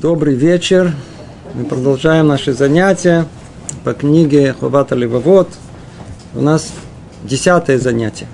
[0.00, 0.94] Добрый вечер.
[1.54, 3.26] Мы продолжаем наши занятия
[3.82, 5.48] по книге Ховата Левовод.
[6.36, 6.72] У нас
[7.24, 8.28] десятое занятие.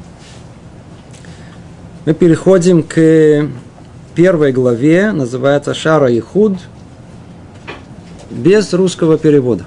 [2.04, 3.48] Мы переходим к
[4.14, 6.58] первой главе, называется Шара и Худ,
[8.28, 9.64] без русского перевода.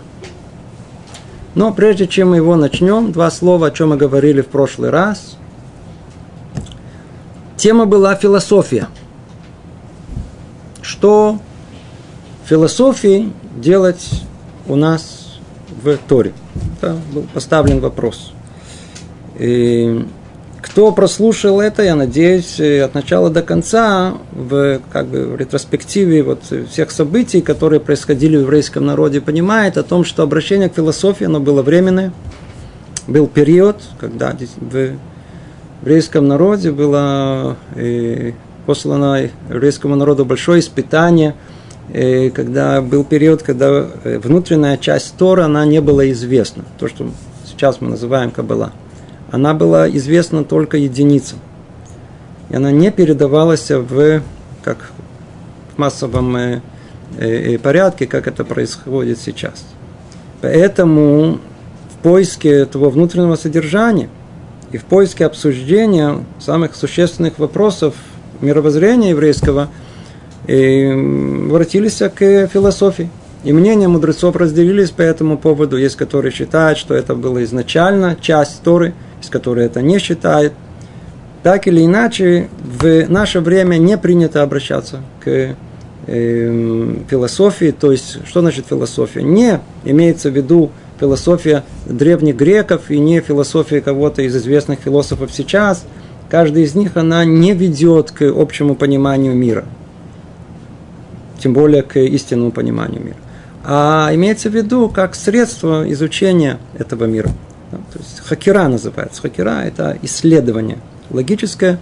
[1.56, 5.36] Но прежде чем мы его начнем, два слова, о чем мы говорили в прошлый раз.
[7.56, 8.88] Тема была философия.
[10.84, 11.40] Что
[12.48, 14.24] философии делать
[14.68, 15.38] у нас
[15.84, 16.34] в Торе?
[16.78, 18.32] Это был поставлен вопрос.
[19.38, 20.06] И
[20.62, 26.44] кто прослушал это, я надеюсь, от начала до конца, в, как бы, в ретроспективе вот
[26.70, 31.40] всех событий, которые происходили в еврейском народе, понимает о том, что обращение к философии, оно
[31.40, 32.12] было временное.
[33.08, 34.96] Был период, когда в
[35.82, 38.32] еврейском народе было э,
[38.66, 41.57] послано еврейскому народу большое испытание, э,
[41.94, 46.64] когда был период, когда э, внутренняя часть Тора, она не была известна.
[46.78, 47.10] То, что
[47.46, 48.74] сейчас мы называем Каббала
[49.32, 51.40] она была известна только единицам.
[52.50, 54.22] И она не передавалась в,
[54.64, 54.92] как
[55.76, 56.62] в массовом э,
[57.18, 59.66] э, порядке, как это происходит сейчас.
[60.42, 61.40] Поэтому
[61.92, 64.10] в поиске этого внутреннего содержания
[64.72, 67.96] и в поиске обсуждения самых существенных вопросов
[68.40, 69.68] мировоззрения еврейского
[70.46, 73.10] э, обратились к философии.
[73.44, 75.78] И мнения мудрецов разделились по этому поводу.
[75.78, 80.54] Есть, которые считают, что это было изначально часть Торы, есть, которые это не считают.
[81.44, 85.56] Так или иначе, в наше время не принято обращаться к
[86.08, 87.72] э, философии.
[87.72, 89.24] То есть, что значит философия?
[89.24, 95.86] Не имеется в виду философия древних греков и не философия кого-то из известных философов сейчас.
[96.30, 99.66] Каждый из них, она не ведет к общему пониманию мира.
[101.38, 103.18] Тем более к истинному пониманию мира
[103.70, 107.30] а имеется в виду как средство изучения этого мира.
[107.70, 109.22] То есть хакера называется.
[109.22, 110.78] Хакера– это исследование,
[111.10, 111.78] логическое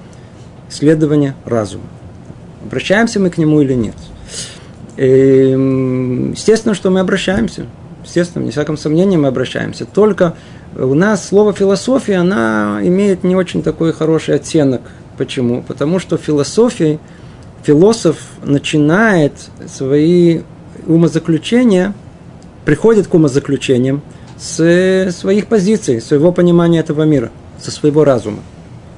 [0.67, 1.83] исследование разума.
[2.65, 3.93] Обращаемся мы к нему или нет?
[4.97, 7.67] И, естественно, что мы обращаемся.
[8.03, 9.85] Естественно, не всяком сомнении мы обращаемся.
[9.85, 10.33] Только
[10.75, 14.81] у нас слово философия, она имеет не очень такой хороший оттенок.
[15.19, 15.61] Почему?
[15.61, 16.99] Потому что философией
[17.65, 19.33] философ начинает
[19.67, 20.41] свои
[20.85, 21.93] умозаключения,
[22.63, 24.01] приходит к умозаключениям
[24.37, 28.39] с своих позиций, своего понимания этого мира, со своего разума.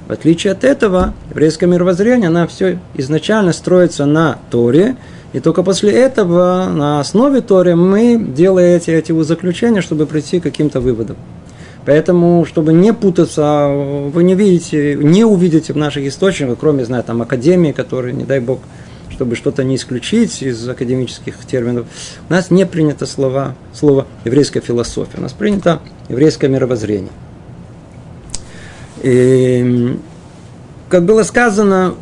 [0.07, 4.95] В отличие от этого, еврейское мировоззрение, она все изначально строится на Торе,
[5.33, 10.43] и только после этого, на основе Торы, мы делаем эти, эти заключения, чтобы прийти к
[10.43, 11.17] каким-то выводам.
[11.87, 17.21] Поэтому, чтобы не путаться, вы не видите, не увидите в наших источниках, кроме, знаю, там,
[17.21, 18.59] академии, которые, не дай Бог,
[19.09, 21.85] чтобы что-то не исключить из академических терминов,
[22.27, 27.13] у нас не принято слова, слово еврейская философия, у нас принято еврейское мировоззрение.
[29.01, 29.97] И,
[30.89, 31.95] как было сказано,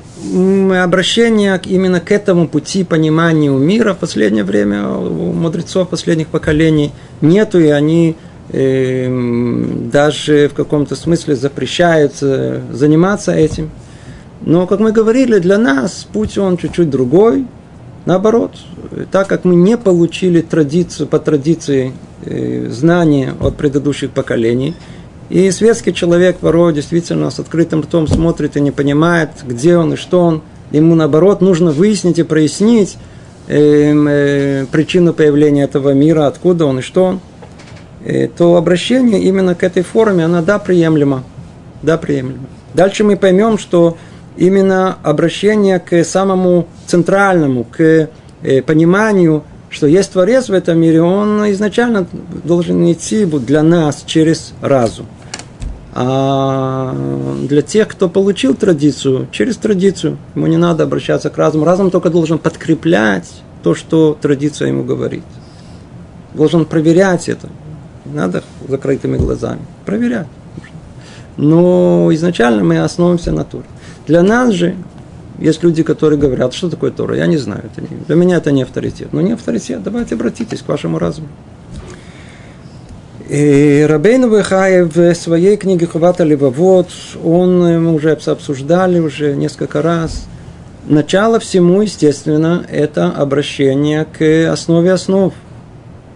[0.82, 6.92] обращение именно к этому пути пониманию мира в последнее время у мудрецов последних поколений
[7.22, 8.16] нету, и они
[8.52, 13.72] даже в каком-то смысле запрещают заниматься этим–
[14.46, 17.46] но, как мы говорили, для нас путь он чуть-чуть другой.
[18.06, 18.52] Наоборот,
[19.12, 24.76] так как мы не получили традицию, по традиции э, знания от предыдущих поколений,
[25.30, 29.96] и светский человек порой действительно с открытым ртом смотрит и не понимает, где он и
[29.96, 32.98] что он, ему наоборот нужно выяснить и прояснить
[33.48, 37.20] э, э, причину появления этого мира, откуда он и что он,
[38.38, 41.24] то обращение именно к этой форме, она да, приемлема.
[41.82, 42.48] Да, приемлема.
[42.74, 43.98] Дальше мы поймем, что
[44.38, 48.10] именно обращение к самому центральному, к
[48.44, 52.08] э, пониманию, что есть Творец в этом мире, он изначально
[52.44, 55.08] должен идти для нас через разум.
[55.94, 56.94] А
[57.48, 61.64] для тех, кто получил традицию, через традицию, ему не надо обращаться к разуму.
[61.64, 63.32] Разум только должен подкреплять
[63.64, 65.24] то, что традиция ему говорит.
[66.34, 67.48] Должен проверять это.
[68.06, 69.62] Надо закрытыми глазами.
[69.86, 70.28] Проверять.
[71.38, 73.66] Но изначально мы основываемся на Туре.
[74.08, 74.76] Для нас же
[75.40, 78.52] есть люди, которые говорят, что такое Тора, я не знаю, это не, для меня это
[78.52, 79.10] не авторитет.
[79.12, 81.28] Но не авторитет, давайте обратитесь к вашему разуму.
[83.28, 86.90] И Рабейн Вехаев в своей книге Хувата Левовод,
[87.24, 90.26] он, мы уже обсуждали уже несколько раз,
[90.86, 95.34] начало всему, естественно, это обращение к основе основ.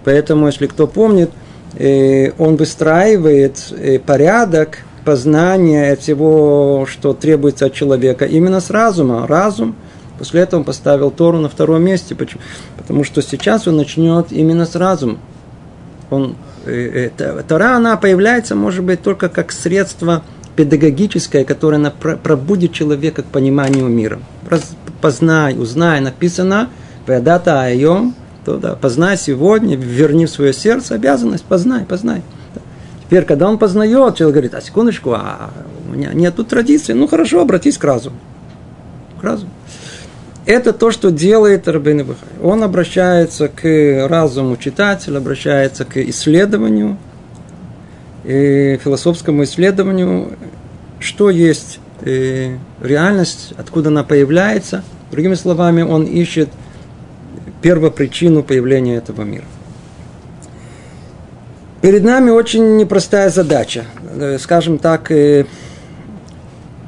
[0.06, 1.32] Поэтому, если кто помнит,
[2.38, 9.26] он выстраивает э, порядок познания всего, что требуется от человека, именно с разума.
[9.28, 9.76] Разум
[10.20, 12.14] После этого он поставил Тору на втором месте.
[12.14, 12.42] Почему?
[12.76, 15.18] Потому что сейчас он начнет именно с разума.
[16.10, 16.36] Он,
[16.66, 20.24] э, э, Тора, она появляется, может быть, только как средство
[20.58, 24.20] педагогическое, которое пробудит человека к пониманию мира.
[24.50, 26.70] Раз, познай, узнай, написано,
[27.08, 28.14] «Ведата айом»,
[28.46, 32.24] то да, познай сегодня, верни в свое сердце обязанность, познай, познай.
[33.06, 35.52] Теперь, когда он познает, человек говорит, а секундочку, а
[35.88, 38.18] у меня нет тут традиции, ну хорошо, обратись к разуму.
[39.20, 39.52] К разуму.
[40.46, 42.30] Это то, что делает Рабин Бахай.
[42.42, 46.98] Он обращается к разуму читателя, обращается к исследованию,
[48.24, 50.34] и философскому исследованию,
[51.00, 54.84] что есть э, реальность, откуда она появляется.
[55.12, 56.50] Другими словами, он ищет
[57.62, 59.46] первопричину появления этого мира.
[61.82, 63.86] Перед нами очень непростая задача,
[64.16, 65.46] э, скажем так, э,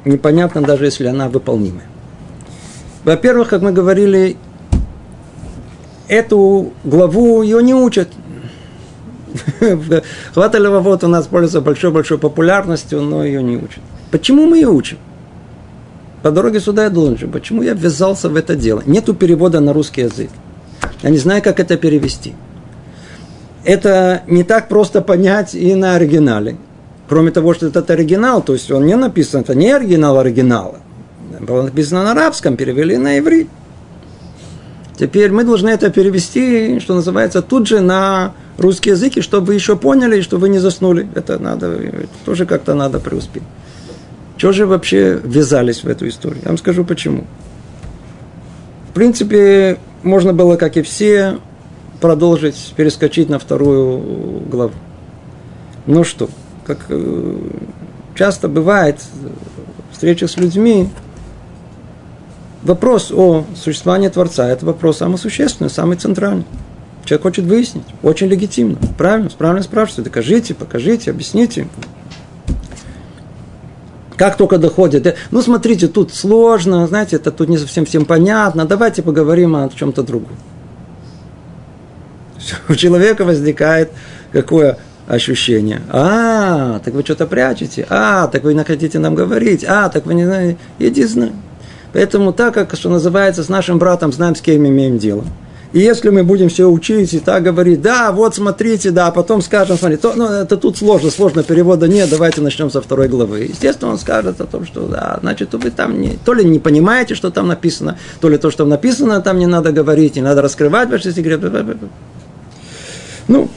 [0.04, 1.86] непонятно даже, если она выполнимая.
[3.04, 4.36] Во-первых, как мы говорили,
[6.08, 8.08] эту главу ее не учат.
[10.34, 13.80] Хвата вот у нас пользуется большой-большой популярностью, но ее не учат.
[14.10, 14.98] Почему мы ее учим?
[16.22, 17.30] По дороге сюда я должен.
[17.30, 18.82] Почему я ввязался в это дело?
[18.84, 20.30] Нету перевода на русский язык.
[21.02, 22.34] Я не знаю, как это перевести.
[23.64, 26.56] Это не так просто понять и на оригинале.
[27.08, 30.78] Кроме того, что этот оригинал, то есть он не написан, это не оригинал оригинала.
[31.40, 33.48] Было написано на арабском, перевели на иврит.
[34.96, 39.54] Теперь мы должны это перевести, что называется, тут же на русский язык, и чтобы вы
[39.54, 41.08] еще поняли, и чтобы вы не заснули.
[41.14, 43.42] Это надо, это тоже как-то надо преуспеть.
[44.36, 46.40] Чего же вообще ввязались в эту историю?
[46.42, 47.24] Я вам скажу почему.
[48.90, 51.38] В принципе, можно было, как и все,
[52.00, 54.72] продолжить, перескочить на вторую главу.
[55.86, 56.28] Ну что,
[56.66, 57.36] как э,
[58.14, 59.00] часто бывает,
[59.90, 60.88] встреча с людьми,
[62.62, 66.44] вопрос о существовании Творца– это вопрос самый существенный, самый центральный.
[67.04, 71.66] Человек хочет выяснить, очень легитимно, правильно, правильно спрашивает, докажите, покажите, объясните.
[74.22, 78.64] Как только доходит, э, ну смотрите, тут сложно, знаете, это тут не совсем всем понятно,
[78.66, 80.36] давайте поговорим о чем-то другом.
[82.68, 83.90] У человека возникает
[84.30, 84.78] какое
[85.08, 85.82] ощущение.
[85.88, 87.84] А, так вы что-то прячете.
[87.90, 89.64] А, так вы не хотите нам говорить.
[89.64, 90.56] А, так вы не знаете.
[90.78, 91.32] Иди знай.
[91.92, 95.24] Поэтому так, как, что называется, с нашим братом знаем, с кем имеем дело.
[95.72, 99.40] И если мы будем все учить и так говорить, да, вот смотрите, да, а потом
[99.40, 103.40] скажем, смотрите, то, ну, это тут сложно, сложно, перевода нет, давайте начнем со второй главы.
[103.44, 107.14] Естественно, он скажет о том, что, да, значит, вы там не, то ли не понимаете,
[107.14, 110.90] что там написано, то ли то, что написано, там не надо говорить, не надо раскрывать
[110.90, 111.50] ваши секреты.
[113.28, 113.48] Ну,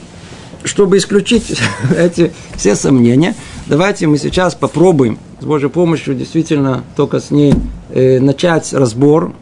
[0.64, 1.60] чтобы исключить
[1.96, 3.34] эти все сомнения,
[3.66, 7.52] давайте мы сейчас попробуем с Божьей помощью действительно только с ней
[7.90, 9.34] э, начать разбор.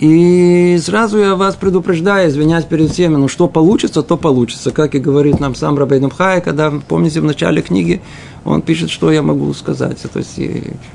[0.00, 4.70] И сразу я вас предупреждаю, извиняюсь перед всеми, ну что получится, то получится.
[4.70, 8.00] Как и говорит нам сам Рабейн Хай, когда, помните, в начале книги
[8.46, 9.98] он пишет, что я могу сказать.
[10.10, 10.40] То есть,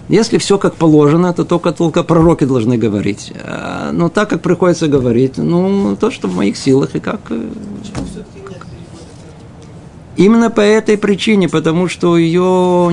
[0.10, 3.32] если все как положено, то только только пророки должны говорить.
[3.44, 7.20] А, но так, как приходится говорить, ну, то, что в моих силах, и как...
[7.30, 7.48] Э,
[10.18, 12.90] Именно по этой причине, потому что ее,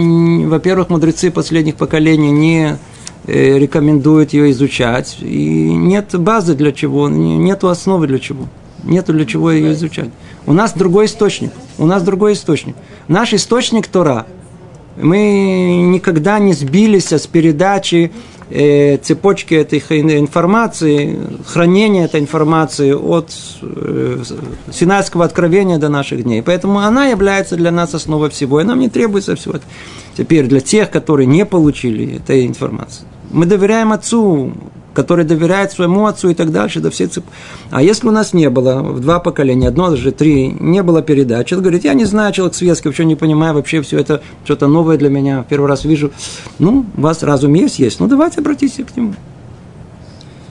[0.48, 2.78] во-первых, мудрецы последних поколений не
[3.26, 8.48] рекомендуют ее изучать, и нет базы для чего, нет основы для чего,
[8.84, 10.10] нет для чего ее изучать.
[10.46, 12.74] У нас другой источник, у нас другой источник.
[13.08, 14.26] Наш источник Тора.
[14.96, 18.12] Мы никогда не сбились с передачи
[18.50, 19.78] э, цепочки этой
[20.18, 23.30] информации, хранения этой информации от
[23.62, 24.22] э,
[24.70, 26.42] Синайского откровения до наших дней.
[26.42, 29.54] Поэтому она является для нас основой всего, и нам не требуется всего.
[30.16, 34.52] Теперь для тех, которые не получили этой информации, мы доверяем Отцу,
[34.94, 37.24] который доверяет своему отцу и так дальше, до всей цеп...
[37.70, 41.54] А если у нас не было в два поколения, одно, даже три, не было передачи,
[41.54, 44.98] он говорит, я не знаю, человек светский, вообще не понимаю, вообще все это что-то новое
[44.98, 46.10] для меня, первый раз вижу.
[46.58, 49.14] Ну, у вас разум есть, есть, ну давайте обратитесь к нему.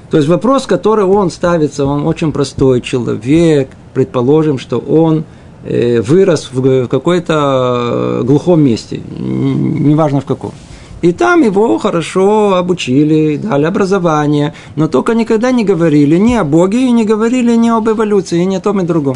[0.09, 2.81] То есть вопрос, который он ставится, он очень простой.
[2.81, 5.23] Человек, предположим, что он
[5.63, 10.51] э, вырос в какой-то глухом месте, неважно в каком.
[11.01, 16.87] И там его хорошо обучили, дали образование, но только никогда не говорили ни о Боге,
[16.87, 19.15] и не говорили ни об эволюции, ни о том и другом.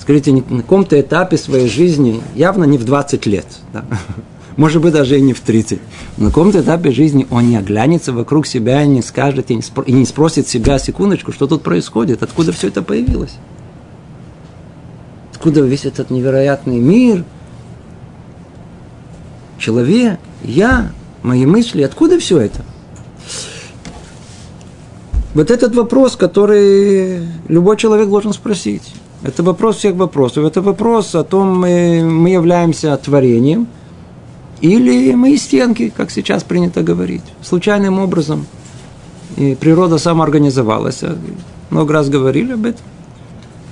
[0.00, 3.84] Скажите, на каком-то этапе своей жизни, явно не в 20 лет, да,
[4.56, 5.78] может быть, даже и не в 30,
[6.16, 10.48] на каком-то этапе жизни он не оглянется вокруг себя и не скажет, и не спросит
[10.48, 13.36] себя, секундочку, что тут происходит, откуда все это появилось.
[15.32, 17.24] Откуда весь этот невероятный мир–
[19.62, 20.90] человек, я,
[21.22, 22.62] мои мысли, откуда все это?
[25.34, 28.82] Вот этот вопрос, который любой человек должен спросить.
[29.22, 30.44] Это вопрос всех вопросов.
[30.44, 33.66] Это вопрос о том, мы, мы являемся творением
[34.60, 38.46] или мы стенки, как сейчас принято говорить, случайным образом.
[39.36, 41.02] И природа самоорганизовалась.
[41.70, 42.84] Много раз говорили об этом.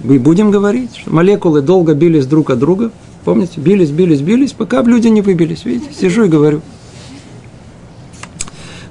[0.03, 2.91] Мы будем говорить, что молекулы долго бились друг от друга.
[3.25, 5.65] Помните, бились, бились, бились, пока люди не выбились.
[5.65, 6.63] Видите, сижу и говорю.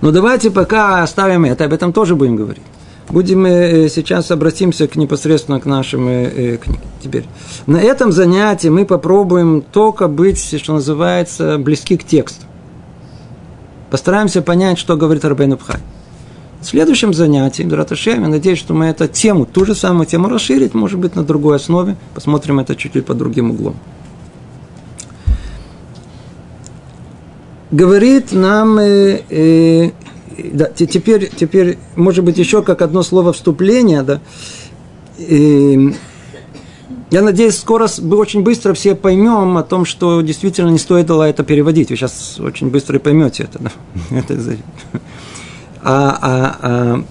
[0.01, 2.63] Но давайте пока оставим это, об этом тоже будем говорить.
[3.09, 6.83] Будем э, сейчас обратимся к непосредственно к нашим э, э, книгам.
[7.01, 7.25] Теперь
[7.65, 12.45] на этом занятии мы попробуем только быть, что называется, близки к тексту.
[13.89, 15.79] Постараемся понять, что говорит Рабейн Пхай.
[16.61, 20.73] В следующем занятии, Драташем, я надеюсь, что мы эту тему, ту же самую тему расширить,
[20.73, 21.95] может быть, на другой основе.
[22.13, 23.75] Посмотрим это чуть-чуть под другим углом.
[27.71, 29.91] Говорит нам э, э,
[30.53, 34.21] да, теперь, теперь, может быть, еще как одно слово вступления, да.
[35.17, 35.93] И,
[37.11, 41.43] я надеюсь, скоро очень быстро все поймем о том, что действительно не стоит было это
[41.43, 41.89] переводить.
[41.89, 43.59] Вы сейчас очень быстро и поймете это.
[43.59, 43.71] Да?
[45.81, 47.03] а, а, а,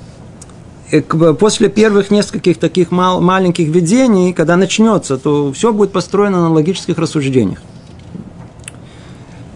[0.90, 1.02] э,
[1.34, 6.96] после первых нескольких таких мал, маленьких видений, когда начнется, то все будет построено на логических
[6.96, 7.60] рассуждениях.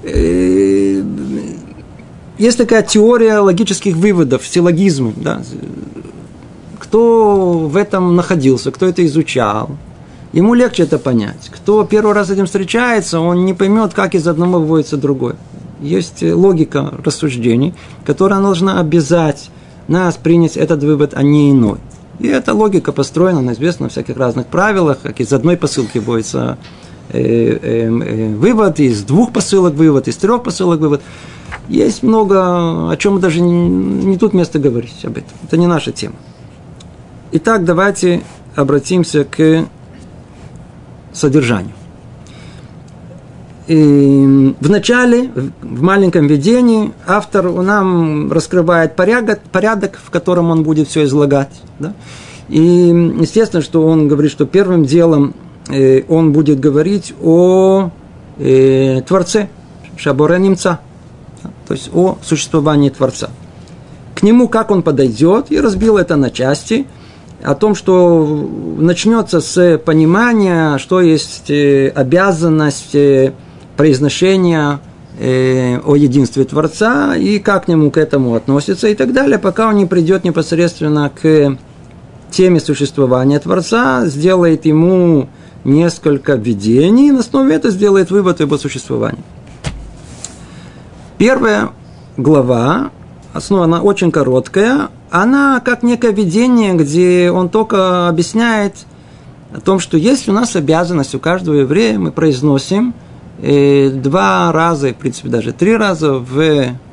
[0.02, 0.71] Э,
[2.42, 5.12] есть такая теория логических выводов, силлогизмы.
[5.16, 5.42] Да?
[6.80, 9.70] Кто в этом находился, кто это изучал,
[10.32, 11.50] ему легче это понять.
[11.50, 15.36] Кто первый раз с этим встречается, он не поймет, как из одного выводится другое.
[15.80, 19.50] Есть логика рассуждений, которая должна обязать
[19.86, 21.78] нас принять этот вывод, а не иной.
[22.18, 26.58] И эта логика построена на известных всяких разных правилах, как из одной посылки вводится
[27.10, 31.02] э, э, э, вывод, из двух посылок вывод, из трех посылок вывод.
[31.68, 35.32] Есть много, о чем даже не, не тут место говорить об этом.
[35.44, 36.16] Это не наша тема.
[37.32, 38.22] Итак, давайте
[38.56, 39.66] обратимся к
[41.12, 41.72] содержанию.
[43.68, 45.30] И в начале,
[45.62, 51.62] в маленьком видении, автор нам раскрывает порядок, порядок в котором он будет все излагать.
[51.78, 51.94] Да?
[52.48, 55.34] И естественно, что он говорит, что первым делом
[55.70, 57.90] э, он будет говорить о
[58.38, 59.48] э, Творце,
[59.96, 60.80] Шаборе Немца–
[61.72, 63.30] то есть о существовании Творца.
[64.14, 66.86] К нему как он подойдет, и разбил это на части,
[67.42, 73.32] о том, что начнется с понимания, что есть э, обязанность э,
[73.78, 74.80] произношения
[75.18, 79.68] э, о единстве Творца и как к нему к этому относится и так далее, пока
[79.68, 81.56] он не придет непосредственно к
[82.30, 85.30] теме существования Творца, сделает ему
[85.64, 89.24] несколько видений, и на основе этого сделает вывод его существовании.
[91.22, 91.70] Первая
[92.16, 92.90] глава,
[93.32, 98.74] основа она очень короткая, она как некое видение, где он только объясняет
[99.54, 102.92] о том, что есть у нас обязанность у каждого еврея, мы произносим
[103.40, 106.40] э, два раза, в принципе даже три раза в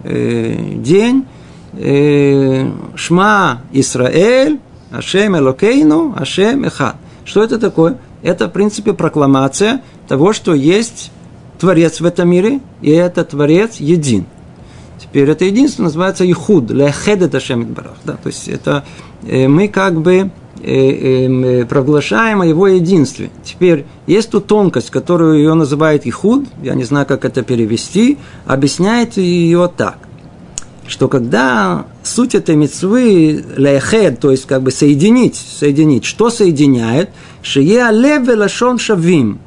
[0.04, 1.26] э, день
[1.74, 4.60] э, Шма Исраэль,
[4.92, 6.98] Ашем Элокейну, Ашем Эхад.
[7.26, 7.98] Что это такое?
[8.22, 11.10] Это, в принципе, прокламация того, что есть
[11.60, 14.25] Творец в этом мире, и этот Творец един.
[15.00, 17.96] Теперь это единство называется Ихуд, Лехед это Барах.
[18.04, 18.13] Да?
[18.13, 18.86] То есть это
[19.25, 20.30] э, мы как бы
[20.62, 23.30] э, э, провозглашаем о его единстве.
[23.44, 29.18] Теперь есть тут тонкость, которую ее называют Ихуд, я не знаю, как это перевести, объясняет
[29.18, 29.98] ее так,
[30.88, 37.10] что когда суть этой мецвы лехед, то есть как бы соединить, соединить, что соединяет,
[37.42, 39.39] шие лев велашон шавим,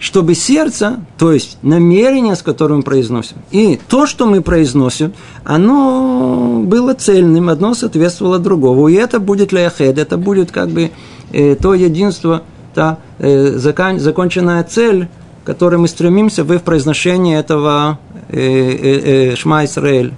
[0.00, 5.12] чтобы сердце, то есть намерение, с которым мы произносим, и то, что мы произносим,
[5.44, 8.88] оно было цельным, одно соответствовало другому.
[8.88, 10.90] И это будет ляхед, это будет как бы
[11.32, 12.42] э, то единство,
[12.74, 15.08] та э, закон, законченная цель,
[15.44, 17.98] к которой мы стремимся в произношении этого
[18.30, 20.14] э, э, э, Шма Исраэль.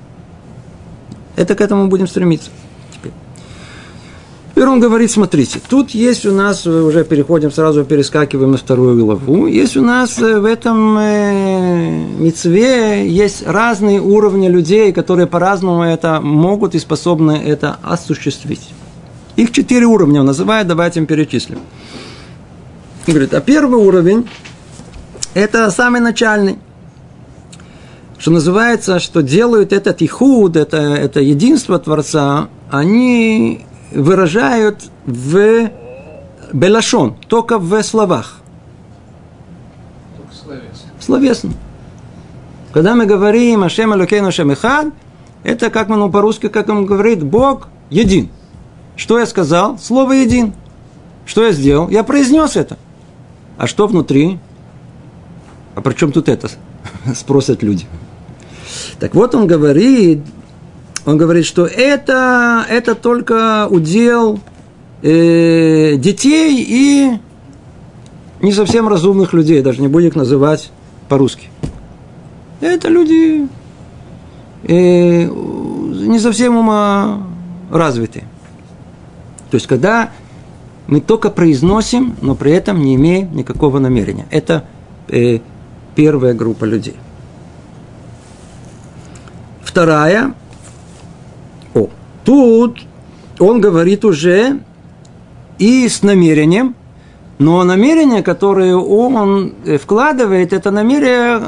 [1.34, 2.50] Это к этому будем стремиться.
[4.62, 9.48] Теперь он говорит, смотрите, тут есть у нас, уже переходим, сразу перескакиваем на вторую главу,
[9.48, 16.20] есть у нас э, в этом э, мецве, есть разные уровни людей, которые по-разному это
[16.20, 18.68] могут и способны это осуществить.
[19.34, 21.58] Их четыре уровня он называет, давайте им перечислим.
[23.08, 24.28] Он говорит, а первый уровень–
[25.34, 26.56] это самый начальный
[28.16, 35.70] что называется, что делают этот ихуд, это, это единство Творца, они выражают в
[36.52, 38.38] белашон, только в словах.
[40.16, 40.90] Только словесно.
[41.00, 41.52] Словесно.
[42.72, 44.88] Когда мы говорим Ашем Алюкейну Ашем Ихад,
[45.44, 48.30] это как мы ну, по-русски, как он говорит, Бог един.
[48.96, 49.78] Что я сказал?
[49.78, 50.54] Слово един.
[51.26, 51.88] Что я сделал?
[51.88, 52.78] Я произнес это.
[53.58, 54.38] А что внутри?
[55.74, 56.48] А при чем тут это?
[57.14, 57.86] Спросят люди.
[58.98, 60.20] Так вот он говорит,
[61.04, 64.40] он говорит, что это, это только удел
[65.02, 67.18] э, детей и
[68.40, 70.70] не совсем разумных людей, даже не будем их называть
[71.08, 71.48] по-русски.
[72.60, 73.48] Это люди
[74.64, 77.26] э, не совсем ума
[77.70, 78.24] развитые.
[79.50, 80.10] То есть, когда
[80.86, 84.26] мы только произносим, но при этом не имеем никакого намерения.
[84.30, 84.64] Это
[85.08, 85.40] э,
[85.94, 86.96] первая группа людей.
[89.62, 90.34] Вторая.
[91.74, 91.88] О,
[92.24, 92.78] тут
[93.38, 94.60] он говорит уже
[95.58, 96.74] и с намерением,
[97.38, 101.40] но намерение, которое он вкладывает, это намерение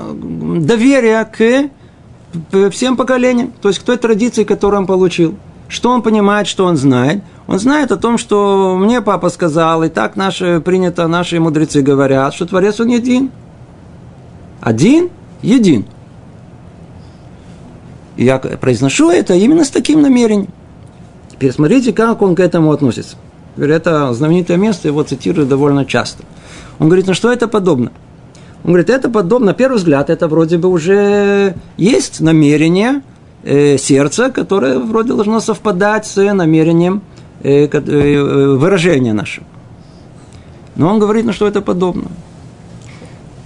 [0.60, 5.36] доверия к всем поколениям, то есть к той традиции, которую он получил.
[5.68, 7.22] Что он понимает, что он знает?
[7.46, 12.34] Он знает о том, что мне папа сказал, и так наши, принято, наши мудрецы говорят,
[12.34, 13.30] что Творец он един.
[14.60, 15.10] Один,
[15.42, 15.86] един.
[18.16, 20.48] Я произношу это именно с таким намерением.
[21.30, 23.16] Теперь смотрите, как он к этому относится.
[23.56, 26.24] Это знаменитое место, его цитируют довольно часто.
[26.78, 27.92] Он говорит, ну что это подобно?
[28.64, 33.02] Он говорит, это подобно, на первый взгляд, это вроде бы уже есть намерение
[33.42, 37.02] э, сердца, которое вроде должно совпадать с намерением
[37.42, 39.46] э, э, выражения нашего.
[40.76, 42.08] Но он говорит, ну что это подобно.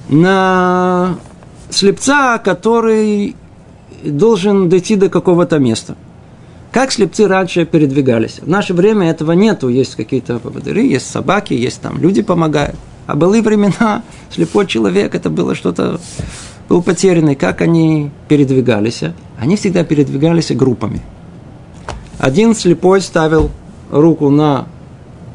[0.09, 1.17] На
[1.69, 3.37] слепца, который
[4.05, 5.97] должен дойти до какого-то места.
[6.73, 8.41] Как слепцы раньше передвигались?
[8.41, 9.69] В наше время этого нету.
[9.69, 12.77] Есть какие-то поводыри, есть собаки, есть там люди помогают.
[13.07, 15.99] А были времена, слепой человек, это было что-то,
[16.69, 17.35] был потерянный.
[17.35, 19.03] Как они передвигались?
[19.39, 21.01] Они всегда передвигались группами.
[22.19, 23.51] Один слепой ставил
[23.91, 24.67] руку на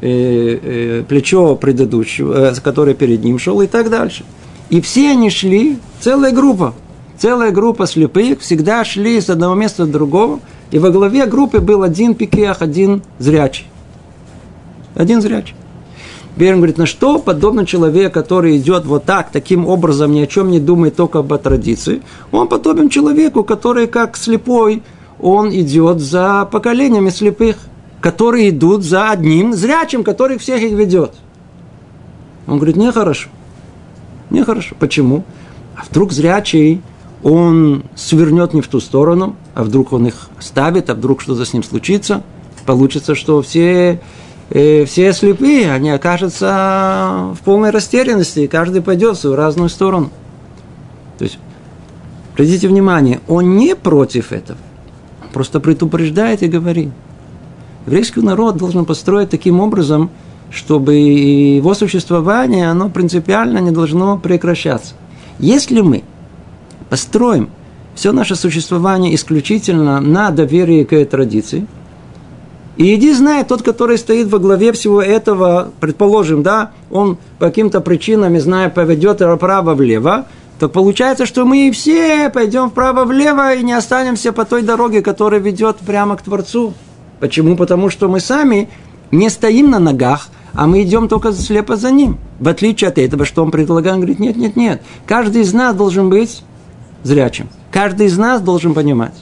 [0.00, 4.24] э, э, плечо предыдущего, э, который перед ним шел, и так дальше.
[4.70, 6.74] И все они шли, целая группа,
[7.18, 11.82] целая группа слепых всегда шли с одного места до другого, и во главе группы был
[11.82, 13.66] один пикех, один зрячий.
[14.94, 15.54] Один зрячий.
[16.36, 20.50] Берн говорит, на что подобно человек, который идет вот так, таким образом, ни о чем
[20.50, 24.82] не думает, только об традиции, он подобен человеку, который как слепой,
[25.20, 27.56] он идет за поколениями слепых,
[28.00, 31.12] которые идут за одним зрячим, который всех их ведет.
[32.46, 33.28] Он говорит, нехорошо.
[34.30, 34.74] Нехорошо.
[34.78, 35.24] Почему?
[35.76, 36.82] А вдруг зрячий,
[37.24, 41.54] он свернет не в ту сторону, а вдруг он их оставит, а вдруг что-то с
[41.54, 42.22] ним случится.
[42.66, 44.00] Получится, что все
[44.50, 50.10] и все слепые, они окажутся в полной растерянности, и каждый пойдет в свою разную сторону.
[51.18, 51.38] То есть,
[52.34, 54.58] обратите внимание, он не против этого,
[55.22, 56.90] он просто предупреждает и говорит.
[57.86, 60.10] Еврейский народ должен построить таким образом,
[60.50, 64.94] чтобы его существование, оно принципиально не должно прекращаться.
[65.38, 66.04] Если мы
[66.94, 67.50] построим
[67.96, 71.66] все наше существование исключительно на доверии к традиции–
[72.76, 77.80] и иди знай, тот, который стоит во главе всего этого, предположим, да, он по каким-то
[77.80, 80.26] причинам, не знаю, поведет вправо-влево,
[80.58, 85.76] то получается, что мы все пойдем вправо-влево и не останемся по той дороге, которая ведет
[85.76, 86.74] прямо к Творцу.
[87.20, 87.56] Почему?
[87.56, 88.68] Потому что мы сами
[89.12, 92.18] не стоим на ногах, а мы идем только слепо за ним.
[92.40, 94.82] В отличие от этого, что он предлагает, он говорит, нет, нет, нет.
[95.06, 96.42] Каждый из нас должен быть
[97.04, 97.48] зрячим.
[97.70, 99.14] Каждый из нас должен понимать.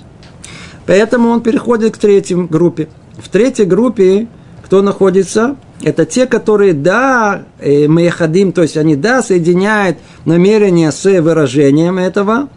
[0.86, 4.26] Поэтому он переходит к третьей группе– в третьей группе
[4.64, 5.56] кто находится?
[5.82, 12.48] Это те, которые да, э, маяхадим, то есть они да, соединяют намерение с выражением этого,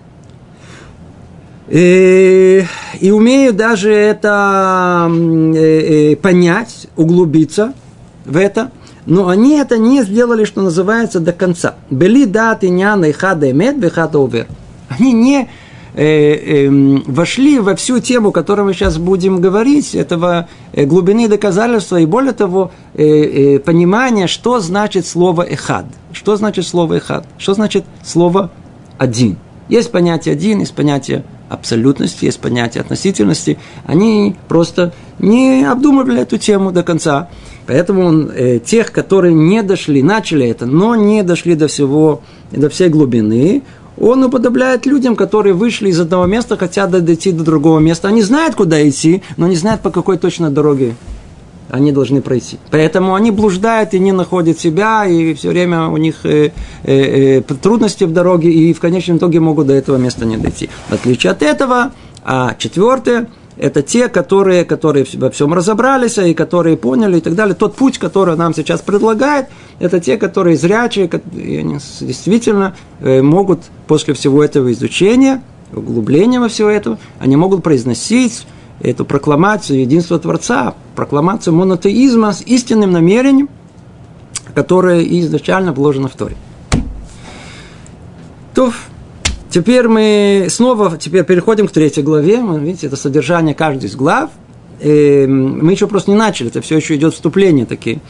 [1.68, 7.74] и, э, и умеют даже это э, понять, углубиться
[8.26, 8.72] в это,
[9.08, 11.76] но они это не сделали, что называется, до конца.
[11.90, 14.48] Бели даты няна и хада эмет бехата увер.
[14.90, 15.50] Они не
[15.94, 16.70] э, э,
[17.08, 22.06] вошли во всю тему, о которой мы сейчас будем говорить, этого э, глубины доказательства и
[22.06, 25.86] более того, э, э, понимания, что значит слово «эхад».
[26.12, 27.26] Что значит слово «эхад»?
[27.38, 28.52] Что значит слово
[28.98, 29.38] «один»?
[29.70, 33.58] Есть понятие «один», есть понятие абсолютности, есть понятие относительности.
[33.86, 37.30] Они просто не обдумывали эту тему до конца.
[37.68, 42.22] Поэтому э, тех, которые не дошли, начали это, но не дошли до всего,
[42.52, 43.64] до всей глубины,
[44.00, 48.08] он уподобляет людям, которые вышли из одного места, хотят дойти до другого места.
[48.08, 50.96] Они знают, куда идти, но не знают, по какой точно дороге
[51.70, 52.58] они должны пройти.
[52.72, 56.52] Поэтому они блуждают и не находят себя, и все время у них э,
[56.84, 60.70] э, э, трудности в дороге, и в конечном итоге могут до этого места не дойти.
[60.90, 61.92] В отличие от этого,
[62.24, 67.56] а четвертое, это те, которые, которые во всем разобрались, и которые поняли и так далее.
[67.56, 69.48] Тот путь, который нам сейчас предлагает,
[69.80, 75.42] это те, которые зрячие, они действительно э, могут после всего этого изучения,
[75.74, 78.46] углубления во все это, они могут произносить
[78.82, 83.50] эту прокламацию единства Творца, прокламацию монотеизма с истинным намерением,
[84.54, 86.36] которое изначально вложено в Торе.
[88.54, 88.72] То
[89.56, 92.44] Теперь мы снова теперь переходим к третьей главе.
[92.60, 94.30] Видите, это содержание каждой из глав.
[94.82, 98.02] И мы еще просто не начали, это все еще идет вступление такие,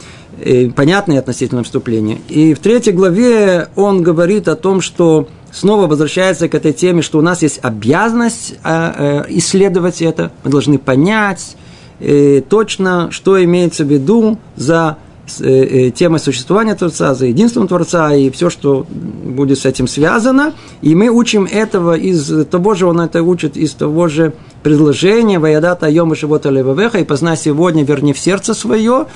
[0.74, 2.18] понятные относительно вступления.
[2.28, 7.20] И в третьей главе он говорит о том, что снова возвращается к этой теме, что
[7.20, 11.56] у нас есть обязанность а, э, исследовать это, мы должны понять
[12.00, 18.14] э, точно, что имеется в виду за Э, э, темой существования Творца, за единством Творца
[18.14, 20.52] и все, что будет с этим связано.
[20.82, 25.88] И мы учим этого из того же, он это учит из того же предложения «Ваядата
[25.88, 29.06] йом живота левавеха» и «Познай сегодня, верни в сердце свое».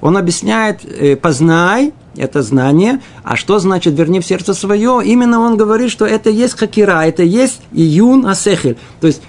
[0.00, 5.00] Он объясняет э, «познай», это знание, а что значит «верни в сердце свое»?
[5.04, 8.76] Именно он говорит, что это есть хакира, это есть июн асехель.
[9.00, 9.22] То есть,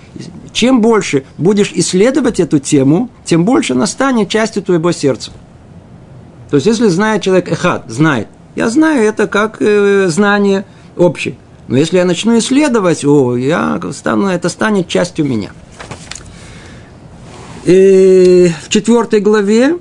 [0.51, 5.31] чем больше будешь исследовать эту тему, тем больше она станет частью твоего сердца.
[6.51, 10.65] То есть, если знает человек эхад, знает, я знаю это как э, знание
[10.97, 11.35] общее.
[11.69, 15.51] Но если я начну исследовать, о, я стану, это станет частью меня.
[17.63, 19.77] И в четвертой главе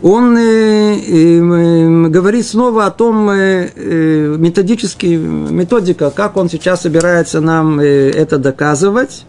[0.00, 7.40] он э, э, говорит снова о том э, э, методически, методика, как он сейчас собирается
[7.40, 9.24] нам э, это доказывать.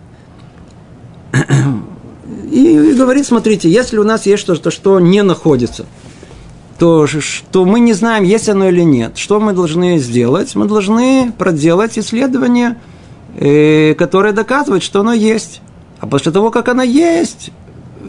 [2.52, 5.86] И, и говорит, смотрите, если у нас есть что-то, что не находится,
[6.80, 9.18] то что мы не знаем, есть оно или нет.
[9.18, 10.56] Что мы должны сделать?
[10.56, 12.78] Мы должны проделать исследование,
[13.38, 15.62] э, которое доказывает, что оно есть.
[16.00, 17.52] А после того, как оно есть,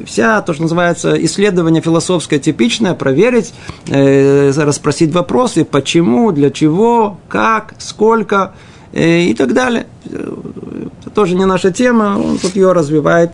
[0.07, 3.53] вся то, что называется исследование философское типичное, проверить,
[3.89, 8.55] э, расспросить вопросы, почему, для чего, как, сколько
[8.93, 9.87] э, и так далее.
[10.05, 13.33] Это тоже не наша тема, он тут ее развивает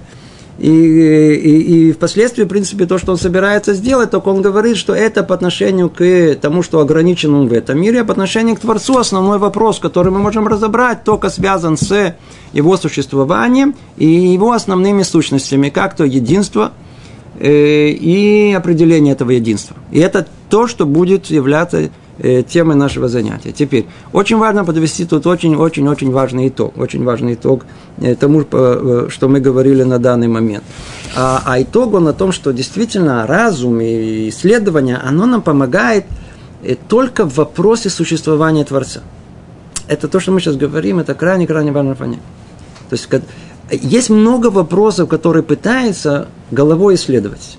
[0.58, 4.94] и, и, и впоследствии, в принципе, то, что он собирается сделать, только он говорит, что
[4.94, 8.60] это по отношению к тому, что ограничен он в этом мире, а по отношению к
[8.60, 12.14] Творцу основной вопрос, который мы можем разобрать, только связан с
[12.52, 16.72] его существованием и его основными сущностями, как то единство
[17.40, 19.76] и определение этого единства.
[19.92, 23.52] И это то, что будет являться Э, темы нашего занятия.
[23.52, 26.78] Теперь, очень важно подвести тут очень-очень-очень важный итог.
[26.78, 27.66] Очень важный итог
[27.98, 30.64] э, тому, э, что мы говорили на данный момент.
[31.14, 36.06] А, а итог он о том, что действительно разум и исследование, оно нам помогает
[36.88, 39.02] только в вопросе существования Творца.
[39.86, 42.22] Это то, что мы сейчас говорим, это крайне-крайне важно понять.
[42.88, 43.08] То есть,
[43.70, 47.58] есть много вопросов, которые пытаются головой исследовать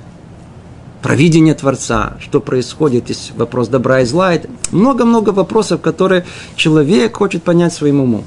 [1.02, 4.34] провидение Творца, что происходит, есть вопрос добра и зла.
[4.72, 8.26] Много-много вопросов, которые человек хочет понять своим умом.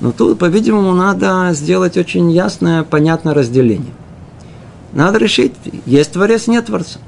[0.00, 3.92] Но тут, по-видимому, надо сделать очень ясное, понятное разделение.
[4.92, 5.52] Надо решить,
[5.84, 6.98] есть Творец, нет Творца.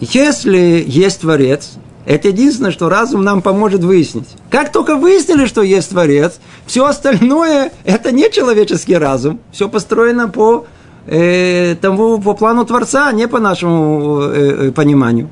[0.00, 1.74] Если есть Творец,
[2.06, 4.28] это единственное, что разум нам поможет выяснить.
[4.48, 9.40] Как только выяснили, что есть Творец, все остальное– это не человеческий разум.
[9.50, 10.66] Все построено по
[11.06, 15.28] э, тому, по плану Творца, а не по нашему э, э, пониманию.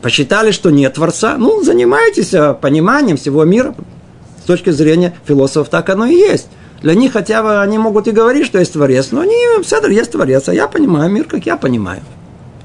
[0.00, 3.74] Посчитали, что нет Творца, ну, занимайтесь э, пониманием всего мира.
[4.42, 6.46] С точки зрения философов так оно и есть.
[6.82, 10.12] Для них хотя бы они могут и говорить, что есть Творец, но они, все есть
[10.12, 12.02] Творец, а я понимаю мир, как я понимаю.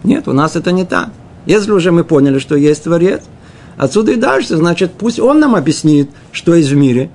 [0.04, 1.10] Нет, у нас это не так.
[1.48, 3.24] Если уже мы поняли, что есть Творец,
[3.76, 7.10] отсюда и дальше, значит, пусть Он нам объяснит, что есть в мире.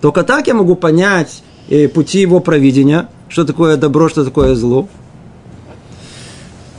[0.00, 4.88] Только так я могу понять э, пути Его провидения– что такое добро, что такое зло.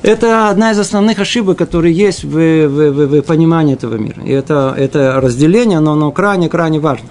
[0.03, 4.21] Это одна из основных ошибок, которые есть в, в, в, в понимании этого мира.
[4.23, 7.07] И это, это разделение, но оно крайне-крайне важно.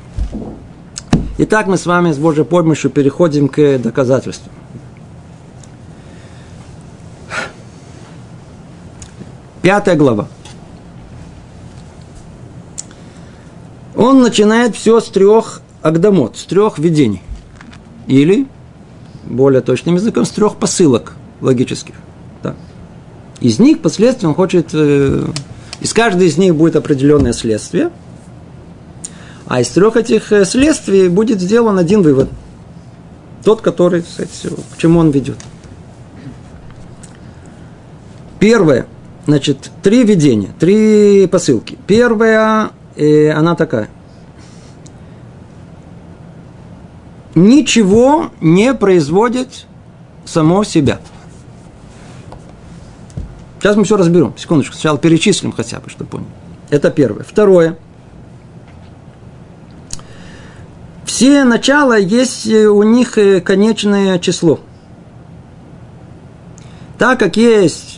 [1.39, 4.51] Итак, мы с вами с Божьей помощью переходим к доказательству.
[9.63, 10.29] Пятая глава.
[13.95, 17.23] Он начинает все с трех агдамот, с трех видений.
[18.07, 18.47] Или
[19.25, 21.95] более точным языком, с трех посылок логических.
[22.43, 22.55] Да.
[23.41, 25.27] Из них впоследствии он хочет, э,
[25.81, 27.91] из каждой из них будет определенное следствие,
[29.47, 32.31] а из трех этих э, следствий будет сделан один вывод.
[33.45, 35.37] Тот, который, кстати, к чему он ведет.
[38.39, 38.87] Первое,
[39.31, 41.79] значит, три видения, три посылки.
[41.87, 43.89] Первая, э, она такая–
[47.35, 49.67] ничего не производит
[50.25, 51.01] само себя.
[53.59, 54.35] Сейчас мы все разберем.
[54.37, 54.75] Секундочку.
[54.75, 56.29] Сначала перечислим хотя бы, чтобы поняли.
[56.71, 57.25] Это первое.
[57.25, 57.79] Второе.
[61.05, 64.61] Все начала есть у них э, конечное число.
[66.99, 67.90] Так как есть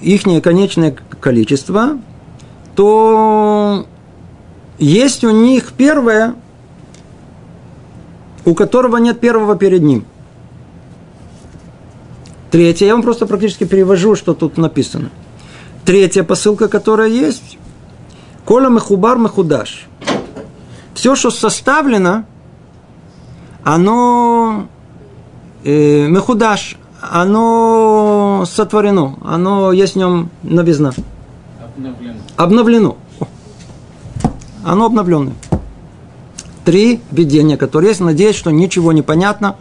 [0.00, 1.98] их конечное количество,
[2.74, 3.86] то
[4.78, 6.34] есть у них первое,
[8.44, 10.04] у которого нет первого перед ним.
[12.50, 15.10] Третье, я вам просто практически перевожу, что тут написано.
[15.84, 17.58] Третья посылка, которая есть,
[18.44, 19.86] Кола Мехубар Мехудаш.
[20.94, 22.24] Все, что составлено,
[23.64, 24.66] оно
[25.64, 28.07] э, Мехудаш, оно
[28.44, 30.92] сотворено, оно есть в нем новизна.
[31.60, 32.14] Обновлено.
[32.36, 32.96] Обновлено.
[34.64, 35.34] Оно обновленное.
[36.64, 38.00] Три видения, которые есть.
[38.00, 39.56] Надеюсь, что ничего не понятно.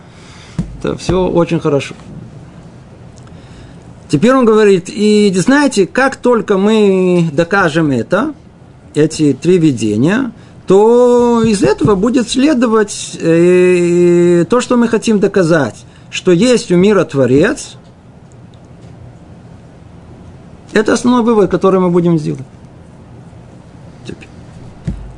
[0.79, 1.95] Это все очень хорошо.
[4.09, 8.33] Теперь он говорит, и знаете, как только мы докажем это,
[8.95, 10.31] эти три видения,
[10.65, 17.03] то из этого будет следовать э, то, что мы хотим доказать, что есть у мира
[17.03, 17.75] Творец.
[20.73, 22.41] Это основной вывод, который мы будем сделать.
[24.05, 24.27] Теперь.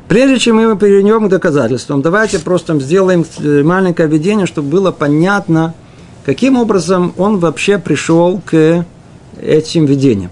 [0.08, 3.26] Прежде чем мы перейдем к доказательствам, давайте просто сделаем
[3.66, 5.74] маленькое введение, чтобы было понятно,
[6.26, 8.86] каким образом он вообще пришел к
[9.42, 10.32] этим видениям.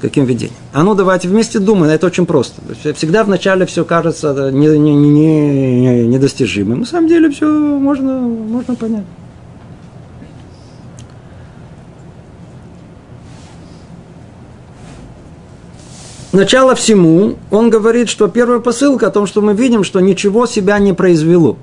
[0.00, 0.56] Каким видением?
[0.72, 2.60] А ну давайте вместе думаем, это очень просто.
[2.94, 6.68] Всегда вначале все кажется недостижимым.
[6.68, 6.80] Не, не.
[6.80, 9.04] На самом деле все можно, можно понять.
[16.34, 20.80] Начало всему, он говорит, что первая посылка о том, что мы видим, что ничего себя
[20.80, 21.56] не произвело.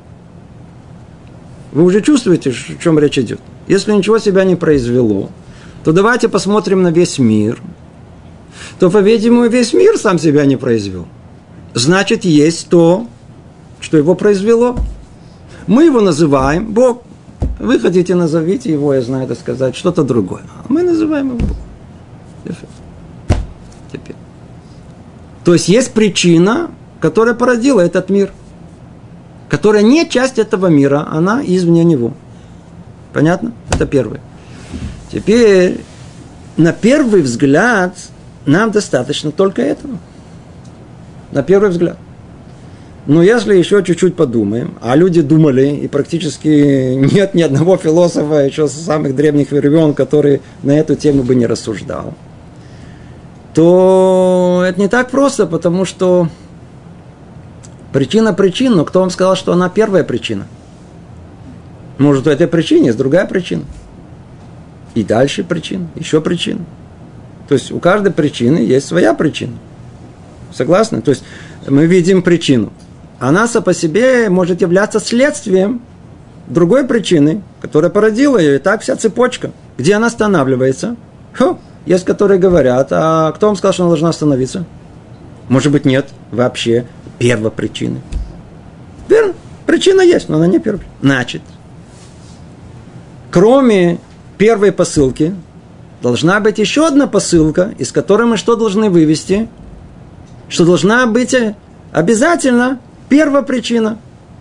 [1.74, 3.42] Вы уже чувствуете, о чем речь идет?
[3.68, 5.30] Если ничего себя не произвело,
[5.84, 7.62] то давайте посмотрим на весь мир.
[8.80, 11.06] То, по-видимому, весь мир сам себя не произвел.
[11.74, 13.08] Значит, есть то,
[13.82, 14.78] что его произвело.
[15.68, 17.04] Мы его называем Бог.
[17.60, 20.44] Вы хотите, назовите его, я знаю, это сказать, что-то другое.
[20.70, 21.58] Мы называем его Бог.
[25.44, 28.32] То есть есть причина, которая породила этот мир,
[29.50, 32.14] которая не часть этого мира, она извне него.
[33.14, 33.54] Понятно?
[33.70, 34.22] Это первое.
[35.12, 35.82] Теперь,
[36.58, 37.96] на первый взгляд,
[38.46, 39.98] нам достаточно только этого.
[41.32, 41.98] На первый взгляд.
[43.08, 48.68] Но если еще чуть-чуть подумаем, а люди думали, и практически нет ни одного философа еще
[48.68, 52.14] с самых древних времен, который на эту тему бы не рассуждал,
[53.54, 56.30] то это не так просто, потому что
[57.92, 60.48] причина причин, но кто вам сказал, что она первая причина?
[61.98, 63.64] Может, у этой причины есть другая причина.
[64.96, 66.62] И дальше причина, еще причина.
[67.48, 69.54] То есть у каждой причины есть своя причина.
[70.54, 71.02] Согласны?
[71.02, 71.24] То есть
[71.68, 72.72] мы видим причину.
[73.20, 75.82] Она сама по себе может являться следствием
[76.48, 78.56] другой причины, которая породила ее.
[78.56, 79.52] И так вся цепочка.
[79.78, 80.96] Где она останавливается?
[81.34, 84.65] Фу, есть, которые говорят, а кто вам сказал, что она должна остановиться?
[85.50, 86.86] Может быть, нет вообще
[87.20, 88.02] первопричины.
[89.10, 89.34] Верно?
[89.65, 90.86] Причина есть, но она не первая.
[91.02, 91.41] Значит,
[93.32, 94.00] кроме
[94.38, 95.36] первой посылки
[96.02, 99.50] должна быть еще одна посылка, из которой мы что должны вывести?
[100.50, 101.36] Что должна быть
[101.91, 103.98] обязательно первая причина,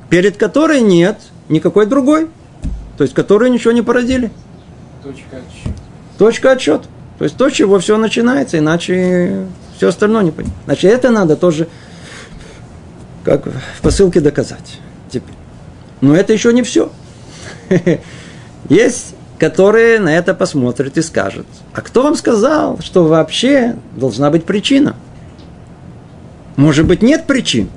[0.09, 2.29] перед которой нет никакой другой,
[2.96, 4.31] то есть которую ничего не породили.
[5.03, 5.74] Точка отсчета.
[6.18, 6.85] Точка отсчета.
[7.20, 9.44] То есть то, чего все начинается, иначе
[9.76, 10.56] все остальное не понятно.
[10.64, 11.68] Значит, это надо тоже
[13.24, 14.78] как в посылке доказать.
[15.11, 15.35] Теперь.
[16.00, 16.90] Но это еще не все.
[18.70, 24.44] Есть которые на это посмотрят и скажут, а кто вам сказал, что вообще должна быть
[24.44, 24.96] причина?
[26.56, 27.68] Может быть, нет причин.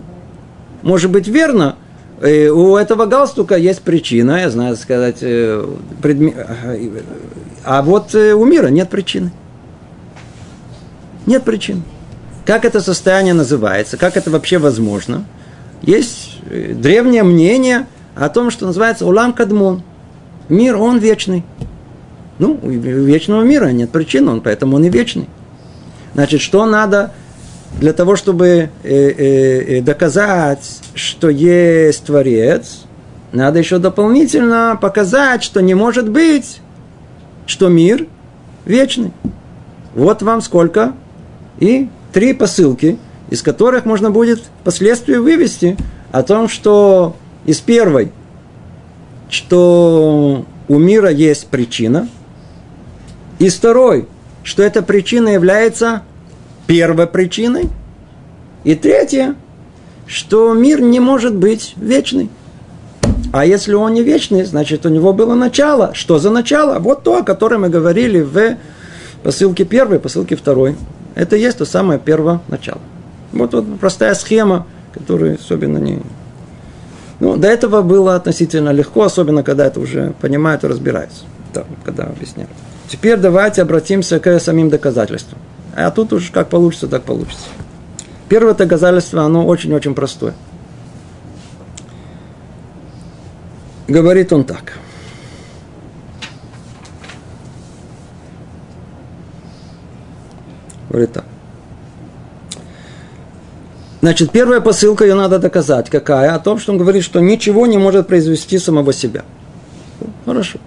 [0.83, 1.75] Может быть, верно,
[2.23, 5.65] э, у этого галстука есть причина, я знаю сказать, э,
[6.01, 6.35] предме...
[7.63, 9.31] а вот э, у мира нет причины.
[11.25, 11.83] Нет причин.
[12.45, 15.25] Как это состояние называется, как это вообще возможно?
[15.81, 19.83] Есть древнее мнение о том, что называется улам кадмон–
[20.49, 21.43] Мир, он вечный.
[22.39, 25.29] Ну, у вечного мира нет причин, он, поэтому он и вечный.
[26.13, 27.11] Значит, что надо
[27.79, 32.85] для того, чтобы э, э, э, доказать, что есть Творец,
[33.31, 36.61] надо еще дополнительно показать, что не может быть,
[37.45, 38.07] что мир
[38.65, 39.11] вечный.
[39.95, 40.93] Вот вам сколько.
[41.59, 42.97] И три посылки,
[43.29, 45.77] из которых можно будет впоследствии вывести
[46.11, 48.11] о том, что из первой,
[49.29, 52.07] что у мира есть причина,
[53.39, 54.07] из второй,
[54.43, 56.03] что эта причина является
[56.67, 57.69] первой причиной,
[58.63, 59.35] и третье,
[60.07, 62.29] что мир не может быть вечный.
[63.31, 65.93] А если он не вечный, значит у него было начало.
[65.93, 66.79] Что за начало?
[66.79, 68.57] Вот то, о котором мы говорили в
[69.23, 70.75] посылке первой, посылке второй.
[71.15, 72.81] Это есть то самое первое начало.
[73.31, 75.99] Вот, вот простая схема, которая особенно не...
[77.19, 81.23] Ну, до этого было относительно легко, особенно когда это уже понимают и разбираются.
[81.53, 82.51] Да, когда объясняют.
[82.87, 85.39] Теперь давайте обратимся к самим доказательствам.
[85.75, 87.47] А тут уж как получится, так получится.
[88.29, 90.33] Первое доказательство, оно очень-очень простое.
[93.87, 94.77] Говорит он так.
[100.89, 101.25] Говорит так.
[104.01, 105.89] Значит, первая посылка, ее надо доказать.
[105.89, 106.35] Какая?
[106.35, 109.23] О том, что он говорит, что ничего не может произвести самого себя.
[110.25, 110.59] Хорошо.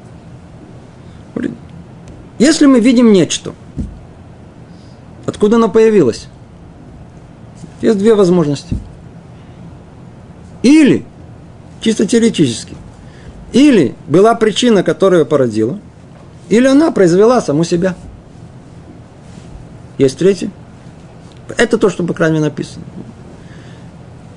[2.38, 3.54] Если мы видим нечто,
[5.26, 6.28] откуда оно появилось?
[7.82, 8.76] Есть две возможности.
[10.62, 11.04] Или,
[11.80, 12.74] чисто теоретически,
[13.52, 15.78] или была причина, которая породила,
[16.48, 17.94] или она произвела саму себя.
[19.98, 20.50] Есть третье.
[21.56, 22.84] Это то, что, по крайней мере, написано.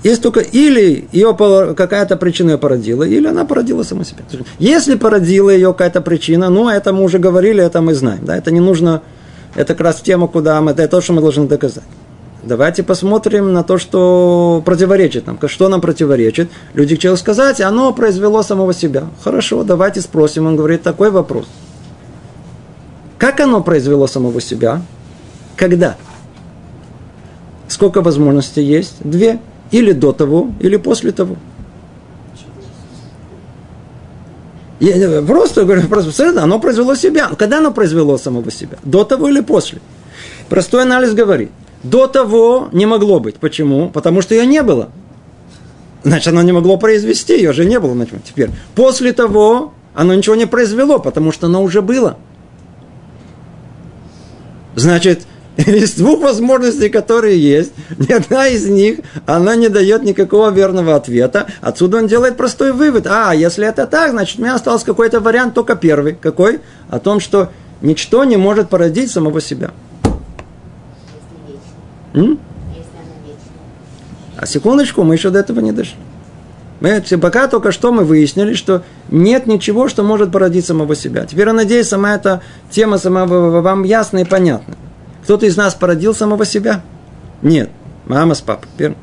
[0.04, 1.36] Есть только или ее
[1.76, 4.24] какая-то причина ее породила, или она породила саму себя.
[4.58, 8.24] Если породила ее какая-то причина, ну, это мы уже говорили, это мы знаем.
[8.24, 8.38] Да?
[8.38, 9.02] Это не нужно,
[9.56, 11.84] это как раз тема, куда мы, это то, что мы должны доказать.
[12.42, 15.38] Давайте посмотрим на то, что противоречит нам.
[15.48, 16.50] Что нам противоречит?
[16.74, 19.08] Люди хотели сказать, оно произвело самого себя.
[19.24, 20.48] Хорошо, давайте спросим.
[20.48, 21.48] Он говорит такой вопрос.
[23.18, 24.82] Как оно произвело самого себя?
[25.58, 25.98] Когда?
[27.68, 28.96] Сколько возможностей есть?
[29.02, 29.40] Две.
[29.72, 31.36] Или до того, или после того.
[34.80, 37.30] Я просто говорю, просто, оно произвело себя.
[37.38, 38.78] Когда оно произвело самого себя?
[38.84, 39.80] До того или после?
[40.48, 41.52] Простой анализ говорит.
[41.84, 43.36] До того не могло быть.
[43.36, 43.90] Почему?
[43.90, 44.90] Потому что ее не было.
[46.04, 47.94] Значит, оно не могло произвести, ее же не было.
[47.94, 52.18] Значит, теперь, после того оно ничего не произвело, потому что оно уже было.
[54.76, 55.24] Значит,
[55.68, 61.48] из двух возможностей, которые есть, ни одна из них, она не дает никакого верного ответа.
[61.60, 63.08] Отсюда он делает простой вывод.
[63.08, 66.16] А, если это так, значит, у меня остался какой-то вариант, только первый.
[66.16, 66.62] Какой?
[66.90, 67.50] О том, что
[67.82, 69.72] ничто не может породить самого себя.
[72.14, 72.40] М?
[74.38, 75.98] А секундочку, мы еще до этого не дошли.
[76.80, 81.26] Мы, пока только что мы выяснили, что нет ничего, что может породить самого себя.
[81.26, 82.42] Теперь, я надеюсь, сама эта
[82.72, 84.76] тема сама вам ясна и понятна.
[85.30, 86.82] Кто-то из нас породил самого себя?
[87.44, 87.70] Нет.
[88.08, 88.68] Мама с папой.
[88.80, 88.96] Верно?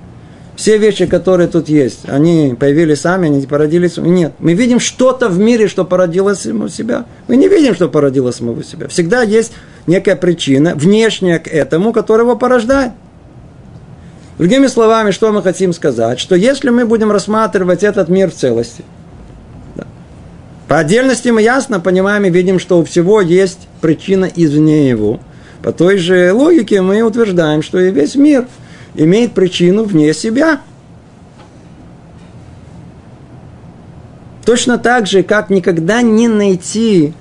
[0.57, 3.97] Все вещи, которые тут есть, они появились сами, они породились.
[3.97, 4.33] Нет.
[4.41, 7.05] Мы видим что-то в мире, что породило самого себя.
[7.29, 8.89] Мы не видим, что породило самого себя.
[8.89, 9.53] Всегда есть
[9.87, 12.91] некая причина, внешняя к этому, которая его порождает.
[14.37, 16.19] Другими словами, что мы хотим сказать?
[16.19, 18.83] Что если мы будем рассматривать этот мир в целости,
[19.77, 19.85] да,
[20.67, 25.21] по отдельности мы ясно понимаем и видим, что у всего есть причина извне его.
[25.63, 28.47] По той же логике мы утверждаем, что и весь мир
[28.95, 30.61] имеет причину вне себя.
[34.45, 37.13] Точно так же, как никогда не найти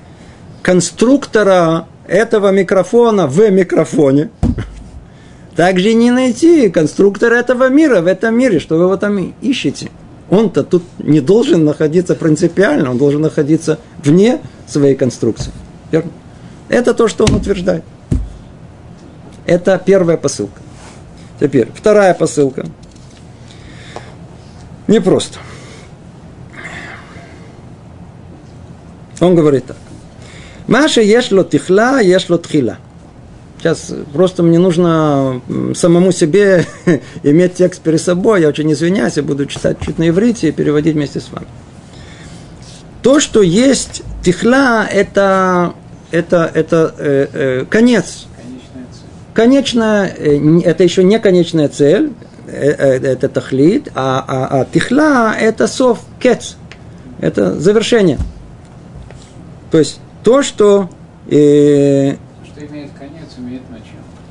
[0.62, 4.30] конструктора этого микрофона в микрофоне,
[5.56, 9.90] также не найти конструктора этого мира в этом мире, что вы его там ищете.
[10.28, 15.52] Он-то тут не должен находиться принципиально, он должен находиться вне своей конструкции.
[15.90, 16.10] Верно?
[16.68, 17.84] Это то, что он утверждает.
[19.46, 20.60] Это первая посылка.
[21.40, 22.66] Теперь, вторая посылка.
[24.86, 25.38] Непросто.
[29.20, 29.76] Он говорит так.
[30.66, 32.78] Маша ешло тихла, ешло тхила.
[33.58, 35.40] Сейчас просто мне нужно
[35.74, 36.66] самому себе
[37.22, 38.42] иметь текст перед собой.
[38.42, 41.46] Я очень извиняюсь, я буду читать чуть на иврите и переводить вместе с вами.
[43.02, 45.74] То, что есть тихла, это,
[46.10, 48.26] это, это э, э, конец.
[49.36, 52.14] Конечная, э, это еще не конечная цель,
[52.46, 56.56] э, э, это тахлит, а, а, а тихла– это сов, кец,
[57.20, 58.18] это завершение.
[59.70, 60.88] То есть то, что
[61.28, 62.16] э,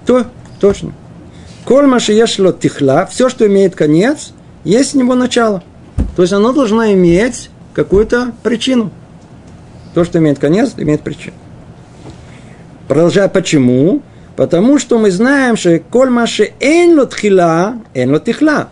[0.07, 0.25] то,
[0.59, 0.93] точно.
[1.65, 4.33] Коль ешло тихла, все, что имеет конец,
[4.63, 5.61] есть у него начало.
[6.15, 8.89] То есть оно должно иметь какую-то причину.
[9.93, 11.35] То, что имеет конец, имеет причину.
[12.87, 14.01] Продолжая, почему?
[14.35, 18.69] Потому что мы знаем, что коль маши эн ло тхила, эн ло тихла.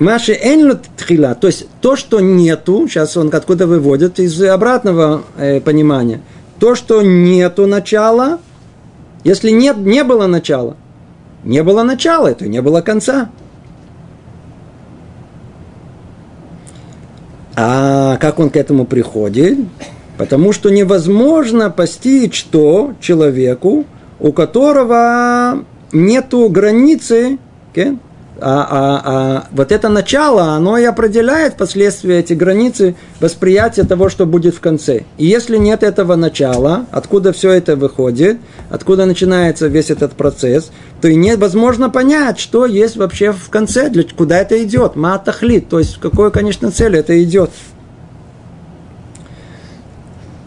[0.00, 5.60] Маши энлю тхила, то есть то, что нету, сейчас он откуда выводит из обратного э,
[5.60, 6.22] понимания,
[6.58, 8.38] то, что нету начала,
[9.24, 10.78] если нет, не было начала,
[11.44, 13.28] не было начала, то не было конца.
[17.54, 19.58] А как он к этому приходит?
[20.20, 23.86] Потому что невозможно постичь то человеку,
[24.18, 27.38] у которого нету границы,
[27.72, 27.98] okay?
[28.40, 34.26] а, а, а вот это начало, оно и определяет впоследствии эти границы восприятия того, что
[34.26, 35.04] будет в конце.
[35.18, 41.08] И если нет этого начала, откуда все это выходит, откуда начинается весь этот процесс, то
[41.08, 45.96] и невозможно понять, что есть вообще в конце, для, куда это идет, матахлит, то есть
[45.96, 47.50] в какой, конечно, цели это идет.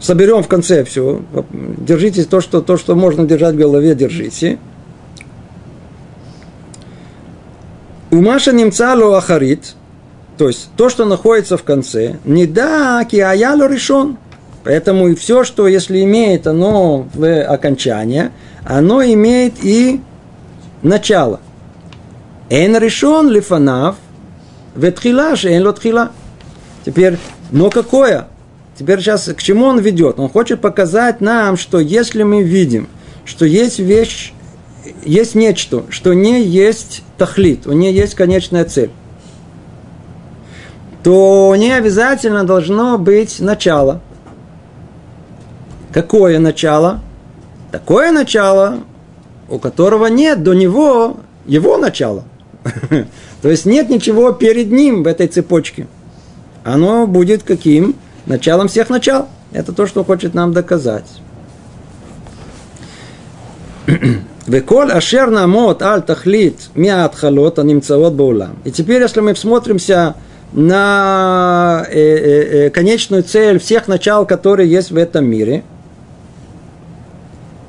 [0.03, 1.21] Соберем в конце все.
[1.77, 4.59] Держите то, что, то, что можно держать в голове, держите.
[8.11, 9.75] У Маша немца ахарит,
[10.37, 14.17] то есть то, что находится в конце, не да киаяло решен.
[14.65, 18.33] Поэтому и все, что если имеет оно в окончание,
[18.65, 20.01] оно имеет и
[20.81, 21.39] начало.
[22.49, 23.95] Эн решен лифанав,
[24.75, 26.11] ветхила, эн лотхила.
[26.85, 27.17] Теперь,
[27.51, 28.27] но какое?
[28.77, 30.19] Теперь сейчас к чему он ведет?
[30.19, 32.87] Он хочет показать нам, что если мы видим,
[33.25, 34.33] что есть вещь,
[35.05, 38.89] есть нечто, что не есть тахлит, у нее есть конечная цель,
[41.03, 44.01] то у нее обязательно должно быть начало.
[45.91, 47.01] Какое начало?
[47.71, 48.79] Такое начало,
[49.49, 52.23] у которого нет до него его начала.
[53.41, 55.87] То есть нет ничего перед ним в этой цепочке.
[56.63, 57.95] Оно будет каким?
[58.25, 59.27] Началом всех начал.
[59.51, 61.05] Это то, что хочет нам доказать.
[64.47, 68.57] Веколь ашер намот аль тахлит миатхалот анимцавот баулам.
[68.63, 70.15] И теперь, если мы всмотримся
[70.51, 75.63] на э, э, э, конечную цель всех начал, которые есть в этом мире,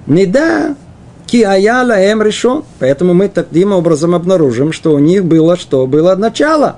[0.07, 0.77] не да,
[1.27, 2.65] ки аяла эм решен.
[2.79, 5.87] Поэтому мы таким образом обнаружим, что у них было что?
[5.87, 6.77] Было начало.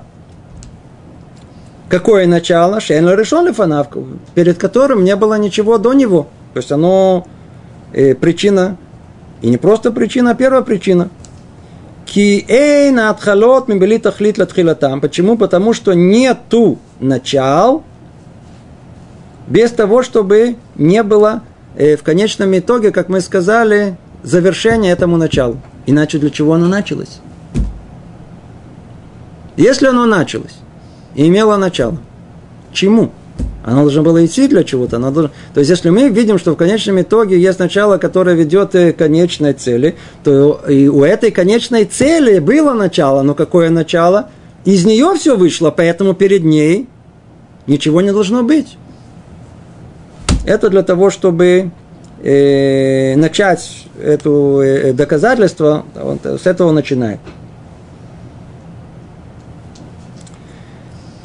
[1.89, 2.81] Какое начало?
[2.81, 6.27] Шейн решен фанавку, перед которым не было ничего до него.
[6.53, 7.25] То есть оно
[7.93, 8.77] э, причина
[9.41, 11.09] и не просто причина, а первая причина.
[12.05, 14.99] Ки эйна отхалот мибели тахлит латхилатам.
[14.99, 15.37] Почему?
[15.37, 17.83] Потому что нету начал
[19.47, 21.41] без того, чтобы не было
[21.77, 25.61] э, в конечном итоге, как мы сказали, завершения этому началу.
[25.85, 27.19] Иначе для чего оно началось?
[29.55, 30.59] Если оно началось
[31.25, 31.97] имело начало,
[32.71, 33.11] чему?
[33.65, 34.97] Оно должно было идти для чего-то.
[34.97, 35.29] Должно...
[35.53, 39.51] То есть, если мы видим, что в конечном итоге есть начало, которое ведет к конечной
[39.53, 43.23] цели, то и у этой конечной цели было начало.
[43.23, 44.29] Но какое начало?
[44.63, 46.87] Из нее все вышло, поэтому перед ней
[47.67, 48.77] ничего не должно быть.
[50.45, 51.71] Это для того, чтобы
[52.23, 57.19] э, начать это э, доказательство, он с этого начинает.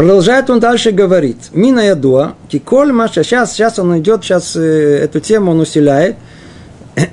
[0.03, 1.51] Продолжает он дальше говорить.
[1.53, 6.17] Мина ядуа, киколь маша, сейчас, сейчас он идет, сейчас э, эту тему он усиляет.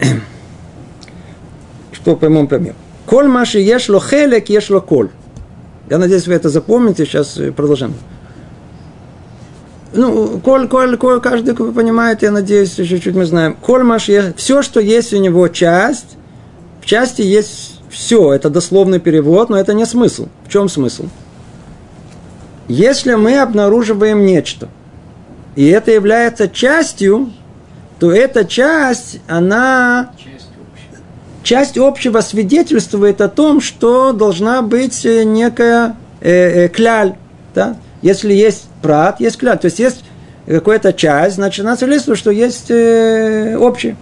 [1.91, 2.73] Что поймем пример.
[3.05, 5.09] Коль маши ешь ло хелек, ешь ло коль.
[5.87, 7.93] Я надеюсь, вы это запомните, сейчас э, продолжим.
[9.93, 13.55] Ну, коль, коль, коль, каждый понимает, я надеюсь, чуть-чуть мы знаем.
[13.61, 16.17] Коль маш, все, что есть у него часть,
[16.81, 18.33] в части есть все.
[18.33, 20.27] Это дословный перевод, но это не смысл.
[20.47, 21.05] В чем смысл?
[22.69, 24.69] Если мы обнаруживаем нечто,
[25.55, 27.33] и это является частью,
[27.99, 30.11] то эта часть, она
[31.41, 37.15] часть общего свидетельствует о том, что должна быть э, некая э, э, кляль.
[37.55, 37.75] Да?
[38.03, 39.57] Если есть прат, есть кляль.
[39.57, 40.05] То есть есть
[40.45, 43.95] какая-то часть, значит, она свидетельствует, что есть э, общее.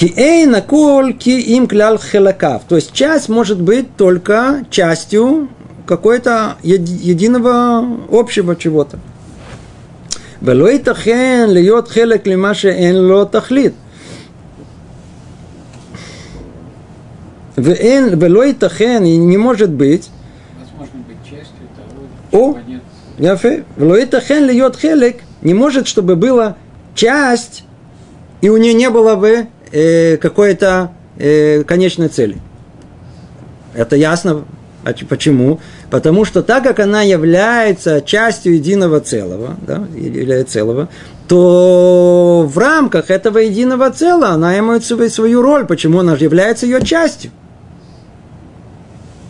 [0.00, 2.62] эйна коль ки им клял хелакав.
[2.68, 5.48] То есть часть может быть только частью
[5.86, 8.98] какой-то единого общего чего-то.
[10.42, 13.72] ולא ייתכן להיות חלק למה שאין לו תכלית.
[17.58, 20.10] ואין, ולא ייתכן, не может быть.
[22.32, 22.54] О,
[23.18, 23.48] יפה.
[23.78, 26.54] ולא ייתכן להיות חלק, не может, чтобы была
[26.94, 27.64] часть,
[28.40, 32.37] и у нее не было бы э, какой-то э, конечной цели.
[33.73, 34.45] Это ясно.
[34.85, 35.59] А почему?
[35.89, 40.89] Потому что так как она является частью единого целого, да, или целого,
[41.27, 45.65] то в рамках этого единого целого она имеет свою роль.
[45.65, 47.31] Почему она же является ее частью?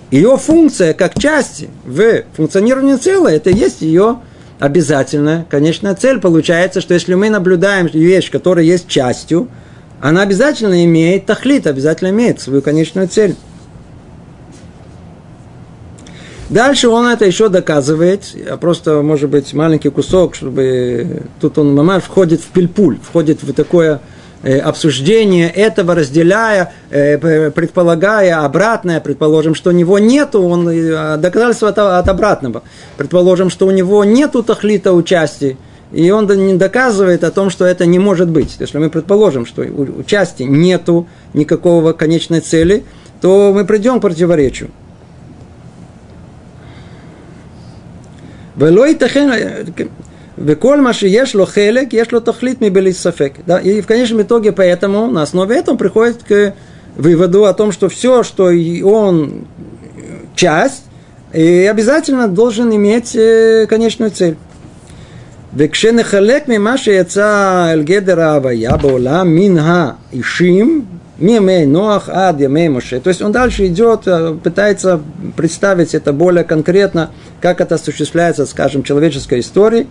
[0.10, 4.20] Ее функция как части в функционировании целого, это и есть ее
[4.60, 6.20] обязательная конечная цель.
[6.20, 9.50] Получается, что если мы наблюдаем вещь, которая есть частью,
[10.04, 13.38] она обязательно имеет тахлит, обязательно имеет свою конечную цель.
[16.50, 22.04] Дальше он это еще доказывает, а просто, может быть, маленький кусок, чтобы тут он мамаш
[22.04, 24.02] входит в пильпуль, входит в такое
[24.44, 31.70] э, обсуждение этого, разделяя, э, предполагая обратное, предположим, что у него нету, он э, доказательство
[31.70, 32.64] от, от обратного,
[32.98, 35.56] предположим, что у него нету тахлита участия,
[35.94, 38.58] и он доказывает о том, что это не может быть.
[38.60, 42.84] Если мы предположим, что у части нету никакого конечной цели,
[43.22, 44.72] то мы придем к противоречию.
[50.36, 55.22] Веколь э, маши ешь ло хелек, ешь ло тохлит И в конечном итоге поэтому на
[55.22, 56.56] основе этого приходит к
[56.96, 58.46] выводу о том, что все, что
[58.84, 59.46] он
[59.96, 60.02] э,
[60.36, 60.86] часть,
[61.34, 64.38] и обязательно должен иметь э, конечную цель.
[65.57, 70.85] וכשנחלק ממה שיצא אל גדר ההוויה בעולם מן האישים
[71.21, 73.01] Миме Ноах ад Яме Моше.
[73.01, 75.01] То есть он дальше идет, э, пытается
[75.37, 79.89] представить это более конкретно, как это осуществляется, скажем, человеческой истории,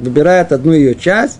[0.00, 1.38] выбирает одну ее часть,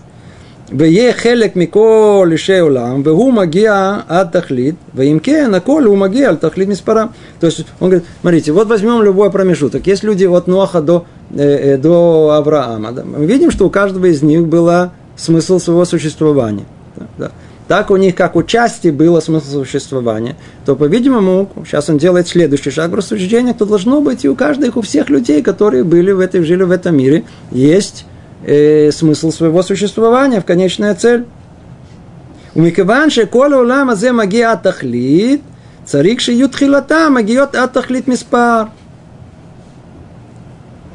[0.71, 6.35] ויהיה חלק מכל אישי עולם, והוא מגיע עד תכלית, ואם כן, הכל הוא מגיע על
[6.35, 7.07] תכלית מספרם.
[7.39, 9.87] То есть он говорит, смотрите, вот возьмем любой промежуток.
[9.87, 12.92] Есть люди от Ноаха до, э, Э, э, до Авраама.
[12.92, 13.04] Да?
[13.04, 16.64] Мы видим, что у каждого из них был смысл своего существования.
[16.96, 17.30] Да, да.
[17.68, 22.70] Так у них, как у части, было смысл существования, то, по-видимому, сейчас он делает следующий
[22.70, 26.42] шаг рассуждения, то должно быть и у каждых, у всех людей, которые были в этой,
[26.42, 28.06] жили в этом мире, есть
[28.46, 31.26] э, смысл своего существования, в конечная цель.
[32.54, 35.42] У Микеванши кола улама зе магия атахлит,
[35.84, 38.70] царикши ютхилата магиот атахлит миспар.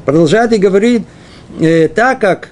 [0.06, 1.04] Продолжает и говорит,
[1.60, 2.50] э, так как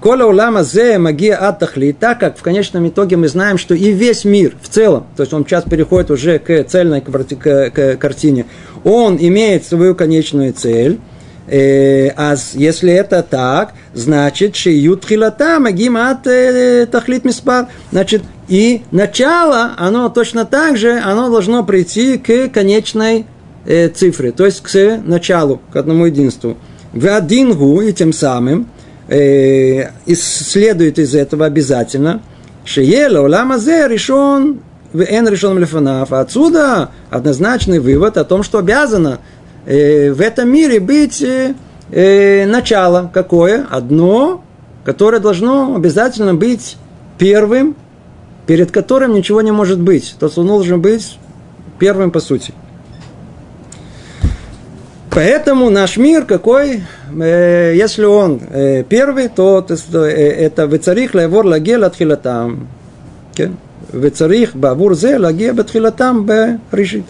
[0.00, 1.60] Кола улама зе магия от
[2.00, 5.32] так как в конечном итоге мы знаем, что и весь мир в целом, то есть
[5.32, 8.46] он сейчас переходит уже к цельной картине,
[8.82, 10.98] он имеет свою конечную цель,
[11.48, 16.24] а если это так, значит, шиют хилата магим от
[16.90, 17.68] тахлит миспар.
[17.92, 23.26] Значит, и начало, оно точно так же, оно должно прийти к конечной
[23.94, 26.56] цифре, то есть к началу, к одному единству.
[26.92, 28.68] Вадингу, и тем самым
[29.08, 32.22] э, следует из этого обязательно,
[32.64, 34.60] Шеела улама-зе решен
[34.92, 36.12] эн решен лефанав.
[36.12, 39.20] Отсюда однозначный вывод о том, что обязано
[39.64, 41.54] э, в этом мире быть э,
[41.90, 43.66] э, начало какое?
[43.70, 44.42] Одно,
[44.84, 46.76] которое должно обязательно быть
[47.18, 47.76] первым,
[48.46, 50.16] перед которым ничего не может быть.
[50.18, 51.18] То есть он должен быть
[51.78, 52.52] первым по сути.
[55.16, 56.82] Поэтому наш мир какой,
[57.18, 62.68] э, если он э, первый, то э, это «Вецарих лаевор лаге латхилатам».
[63.94, 67.06] «Вецарих бавур зе лаге батхилатам бе решит».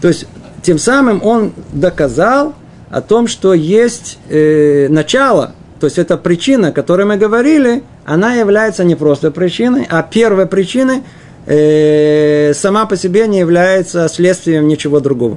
[0.00, 0.26] То есть,
[0.62, 2.54] тем самым он доказал
[2.88, 8.84] о том, что есть начало, то есть эта причина, о которой мы говорили, она является
[8.84, 11.02] не просто причиной, а первой причиной
[11.44, 15.36] э, сама по себе не является следствием ничего другого.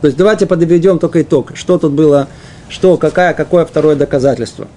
[0.00, 1.52] То есть давайте подведем только итог.
[1.54, 2.28] Что тут было,
[2.68, 4.68] что, какая, какое второе доказательство.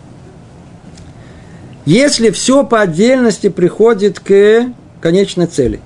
[1.86, 4.66] Если все по отдельности приходит к
[5.02, 5.82] конечной цели,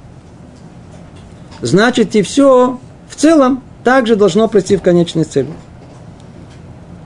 [1.61, 2.79] значит и все
[3.09, 5.49] в целом также должно прийти в конечной цели.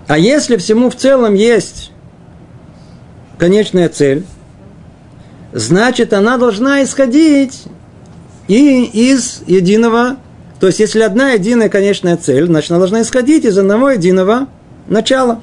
[0.07, 1.91] А если всему в целом есть
[3.37, 4.25] конечная цель,
[5.53, 7.63] значит она должна исходить
[8.47, 10.17] и из единого
[10.59, 14.47] то есть, если одна единая конечная цель, значит, она должна исходить из одного единого
[14.87, 15.39] начала.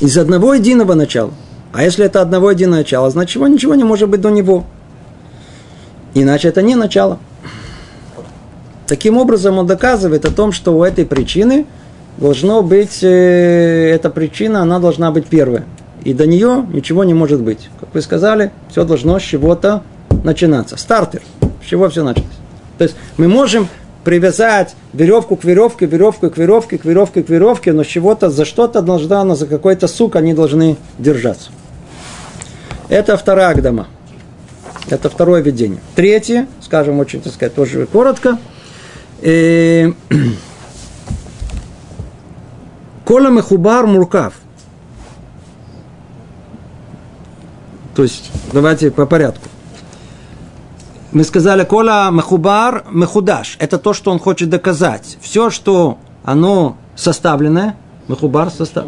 [0.00, 1.32] Из одного единого начала.
[1.72, 4.64] А если это одного единого начала, значит, чего ничего не может быть до него.
[6.14, 7.18] Иначе это не начало.
[8.86, 11.66] Таким образом, он доказывает о том, что у этой причины
[12.18, 15.64] должно быть, э, эта причина, она должна быть первая
[16.04, 17.68] и до нее ничего не может быть.
[17.78, 19.82] Как вы сказали, все должно с чего-то
[20.24, 20.76] начинаться.
[20.76, 21.22] Стартер,
[21.64, 22.28] с чего все началось.
[22.78, 23.68] То есть мы можем
[24.04, 28.44] привязать веревку к веревке, веревку к веревке, к веревке к веревке, но с чего-то за
[28.44, 31.50] что-то должна, но за какой-то сук они должны держаться.
[32.88, 33.88] Это вторая агдама.
[34.88, 35.80] Это второе видение.
[35.94, 38.38] Третье, скажем очень, так сказать, тоже коротко.
[39.20, 39.92] Э,
[43.04, 44.34] Кола Мехубар Муркав–
[48.00, 49.46] То есть, давайте по порядку.
[51.12, 53.56] Мы сказали, кола махубар махудаш.
[53.58, 55.18] Это то, что он хочет доказать.
[55.20, 57.76] Все, что оно составленное,
[58.08, 58.86] махубар состав...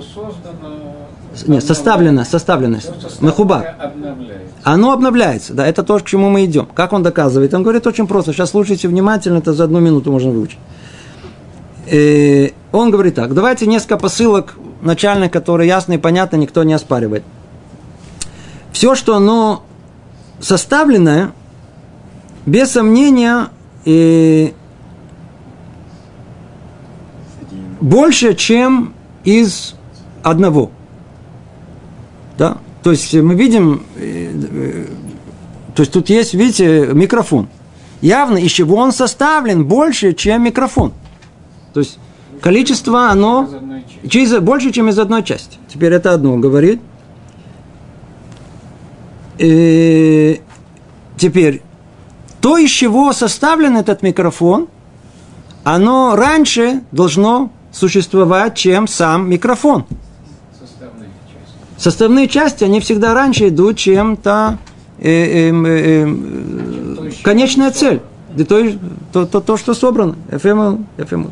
[1.46, 2.78] Нет, составлено, составлено.
[3.20, 3.76] Махубар.
[4.62, 5.52] Оно обновляется.
[5.52, 6.66] Да, это то, к чему мы идем.
[6.74, 7.52] Как он доказывает?
[7.52, 8.32] Он говорит очень просто.
[8.32, 10.58] Сейчас слушайте внимательно, это за одну минуту можно выучить.
[11.86, 13.34] И э, он говорит так.
[13.34, 17.24] Давайте несколько посылок начальных, которые ясно и понятно, никто не оспаривает.
[18.72, 19.64] Все, что оно
[20.40, 21.32] составленное,
[22.46, 23.48] без сомнения,
[23.84, 24.54] и
[27.80, 28.94] больше, чем
[29.24, 29.74] из
[30.22, 30.70] одного.
[32.38, 32.58] Да?
[32.82, 34.86] То есть мы видим, э, э,
[35.74, 37.48] то есть тут есть, видите, микрофон.
[38.00, 40.92] Явно, из чего он составлен больше, чем микрофон.
[41.72, 41.98] То есть
[42.40, 43.48] количество, оно
[44.08, 45.58] через, больше, чем из одной части.
[45.68, 46.80] Теперь это одно говорит.
[49.38, 50.40] И
[51.16, 51.62] теперь,
[52.40, 54.68] то, из чего составлен этот микрофон,
[55.64, 59.86] оно раньше должно существовать, чем сам микрофон.
[60.58, 61.82] Составные части.
[61.82, 64.58] Составные части, они всегда раньше идут, чем та
[64.98, 68.02] э, э, э, э, конечная цель.
[68.36, 68.44] То,
[69.12, 70.16] то, то, то, что собрано.
[70.30, 71.30] FML, FML.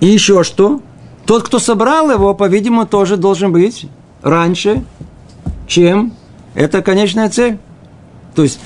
[0.00, 0.80] И еще что?
[1.28, 3.84] Тот, кто собрал его, по-видимому, тоже должен быть
[4.22, 4.82] раньше,
[5.66, 6.14] чем
[6.54, 7.58] это конечная цель.
[8.34, 8.58] То есть,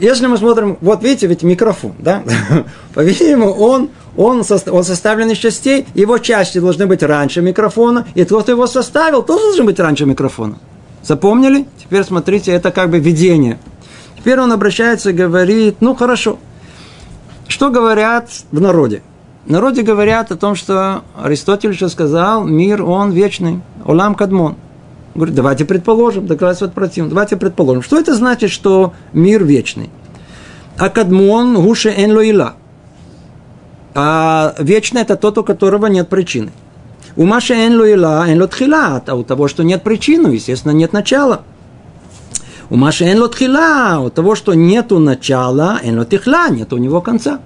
[0.00, 2.24] если мы смотрим, вот видите, ведь микрофон, да?
[2.94, 8.42] По-видимому, он, он, он составлен из частей, его части должны быть раньше микрофона, и тот,
[8.42, 10.58] кто его составил, тоже должен быть раньше микрофона.
[11.04, 11.68] Запомнили?
[11.80, 13.60] Теперь смотрите, это как бы видение.
[14.16, 16.40] Теперь он обращается и говорит, ну хорошо,
[17.46, 19.02] что говорят в народе?
[19.48, 24.56] Народе говорят о том, что Аристотель еще сказал, мир, он вечный, олам кадмон.
[25.14, 27.10] Говорит, давайте предположим, доказывает противно.
[27.10, 27.82] Давайте предположим.
[27.82, 29.90] Что это значит, что мир вечный?
[30.76, 32.54] А кадмон гуше эн лоила.
[33.94, 36.52] А вечный это тот, у которого нет причины.
[37.16, 41.40] У Маши эн лоила, эн лотхила, а у того, что нет причины, естественно, нет начала.
[42.70, 47.40] У Маши эн лотхила, у того, что нету начала, эн лотихла, нет у него конца.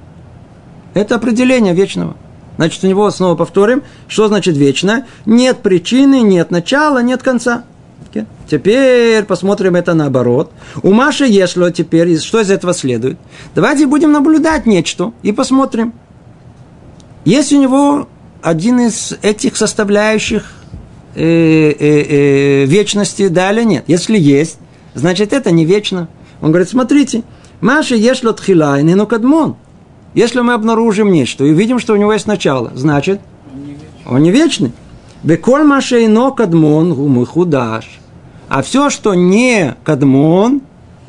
[0.95, 2.16] Это определение вечного.
[2.57, 5.07] Значит, у него снова повторим, что значит вечно?
[5.24, 7.64] Нет причины, нет начала, нет конца.
[8.51, 10.53] Теперь посмотрим это наоборот.
[10.82, 13.18] У Маши ешло теперь, что из этого следует?
[13.55, 15.95] Давайте будем наблюдать нечто и посмотрим.
[17.24, 18.09] Есть у него
[18.43, 20.53] один из этих составляющих
[21.14, 23.84] э, э, э, вечности, да или нет?
[23.86, 24.59] Если есть,
[24.95, 26.09] значит это не вечно.
[26.43, 27.22] Он говорит, смотрите,
[27.62, 29.57] Маша ешло тхила и не кадмон.
[30.14, 33.20] Если мы обнаружим нечто и видим, что у него есть начало, значит,
[34.06, 34.72] он не вечный.
[35.22, 38.00] Беколь машейно кадмон гумы худаш.
[38.48, 40.60] А все, что не кадмон,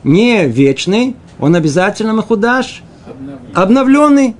[0.03, 2.83] не вечный, он обязательно махудаш,
[3.53, 4.35] обновленный.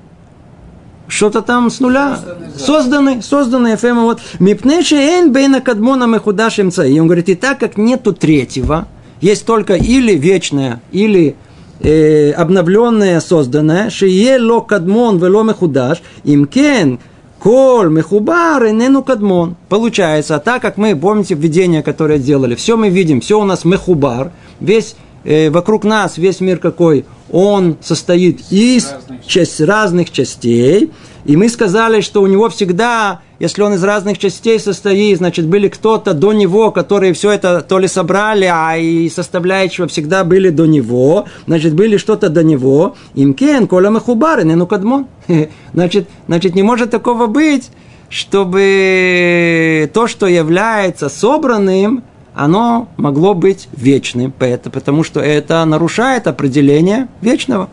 [1.09, 2.17] Что-то там с нуля.
[2.57, 3.99] Созданный, созданный ФМ.
[4.03, 4.21] Вот.
[4.39, 8.87] Мипнеши эйн бейна кадмона махудаш И он говорит, и так как нету третьего,
[9.19, 11.35] есть только или вечное, или
[11.79, 16.99] э, обновленное, созданное, шие ло кадмон вело мехудаш, имкен
[17.39, 19.55] кол мехубар инену кадмон.
[19.67, 24.31] Получается, так как мы, помните введение, которое делали, все мы видим, все у нас мехубар,
[24.59, 30.91] весь э, вокруг нас, весь мир какой, он состоит из разных, часть, разных частей,
[31.25, 35.69] и мы сказали, что у него всегда, если он из разных частей состоит, значит, были
[35.69, 40.65] кто-то до него, которые все это то ли собрали, а и составляющего всегда были до
[40.65, 42.95] него, значит, были что-то до него.
[43.15, 45.07] Имкен, коля махубары, не ну кадмон.
[45.73, 47.69] Значит, значит, не может такого быть,
[48.09, 52.03] чтобы то, что является собранным,
[52.33, 57.69] оно могло быть вечным, потому что это нарушает определение вечного.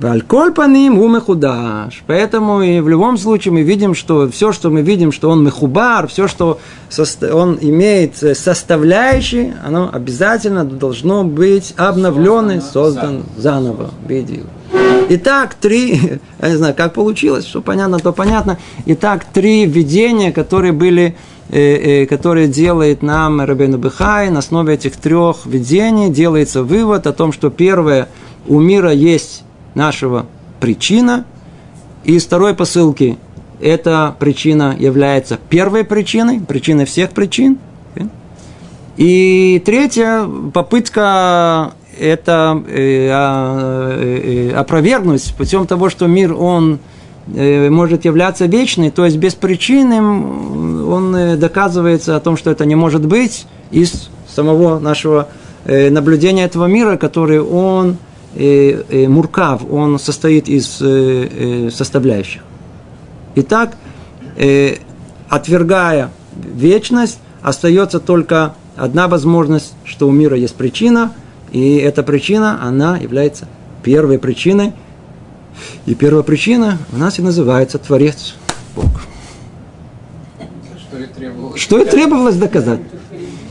[0.00, 2.02] Вальколь по ним у мехудаш.
[2.06, 6.08] Поэтому и в любом случае мы видим, что все, что мы видим, что он мехубар,
[6.08, 6.58] все, что
[7.30, 13.90] он имеет составляющие, оно обязательно должно быть обновленное, создан заново.
[14.08, 14.44] Видел.
[15.10, 18.58] Итак, три, я не знаю, как получилось, что понятно, то понятно.
[18.86, 21.14] Итак, три видения, которые были,
[21.50, 27.50] которые делает нам Рабейну Бехай, на основе этих трех видений делается вывод о том, что
[27.50, 28.08] первое,
[28.46, 29.42] у мира есть
[29.74, 30.26] нашего
[30.60, 31.24] причина.
[32.04, 33.18] И второй посылки
[33.60, 37.58] эта причина является первой причиной, причиной всех причин.
[38.96, 46.78] И третья попытка это э, а, э, опровергнуть путем того, что мир, он э,
[47.26, 52.74] может являться вечной, то есть без причины он э, доказывается о том, что это не
[52.74, 55.28] может быть из самого нашего
[55.64, 57.96] э, наблюдения этого мира, который он
[58.32, 60.80] муркав, он состоит из
[61.74, 62.42] составляющих.
[63.34, 63.76] Итак,
[65.28, 71.12] отвергая вечность, остается только одна возможность, что у мира есть причина,
[71.50, 73.48] и эта причина, она является
[73.82, 74.74] первой причиной.
[75.86, 78.34] И первая причина у нас и называется Творец,
[78.76, 78.86] Бог.
[80.78, 82.80] Что и требовалось, что и требовалось доказать.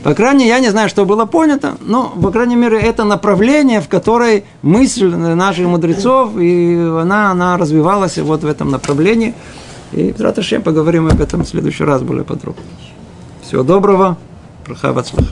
[0.02, 3.80] По крайней мере, я не знаю, что было понято, но, по крайней мере, это направление,
[3.82, 9.34] в которой мысль наших мудрецов, и она, она развивалась вот в этом направлении.
[9.92, 12.62] И в Раташем поговорим об этом в следующий раз более подробно.
[13.42, 14.16] Всего доброго.
[14.64, 15.26] Прохавацлах.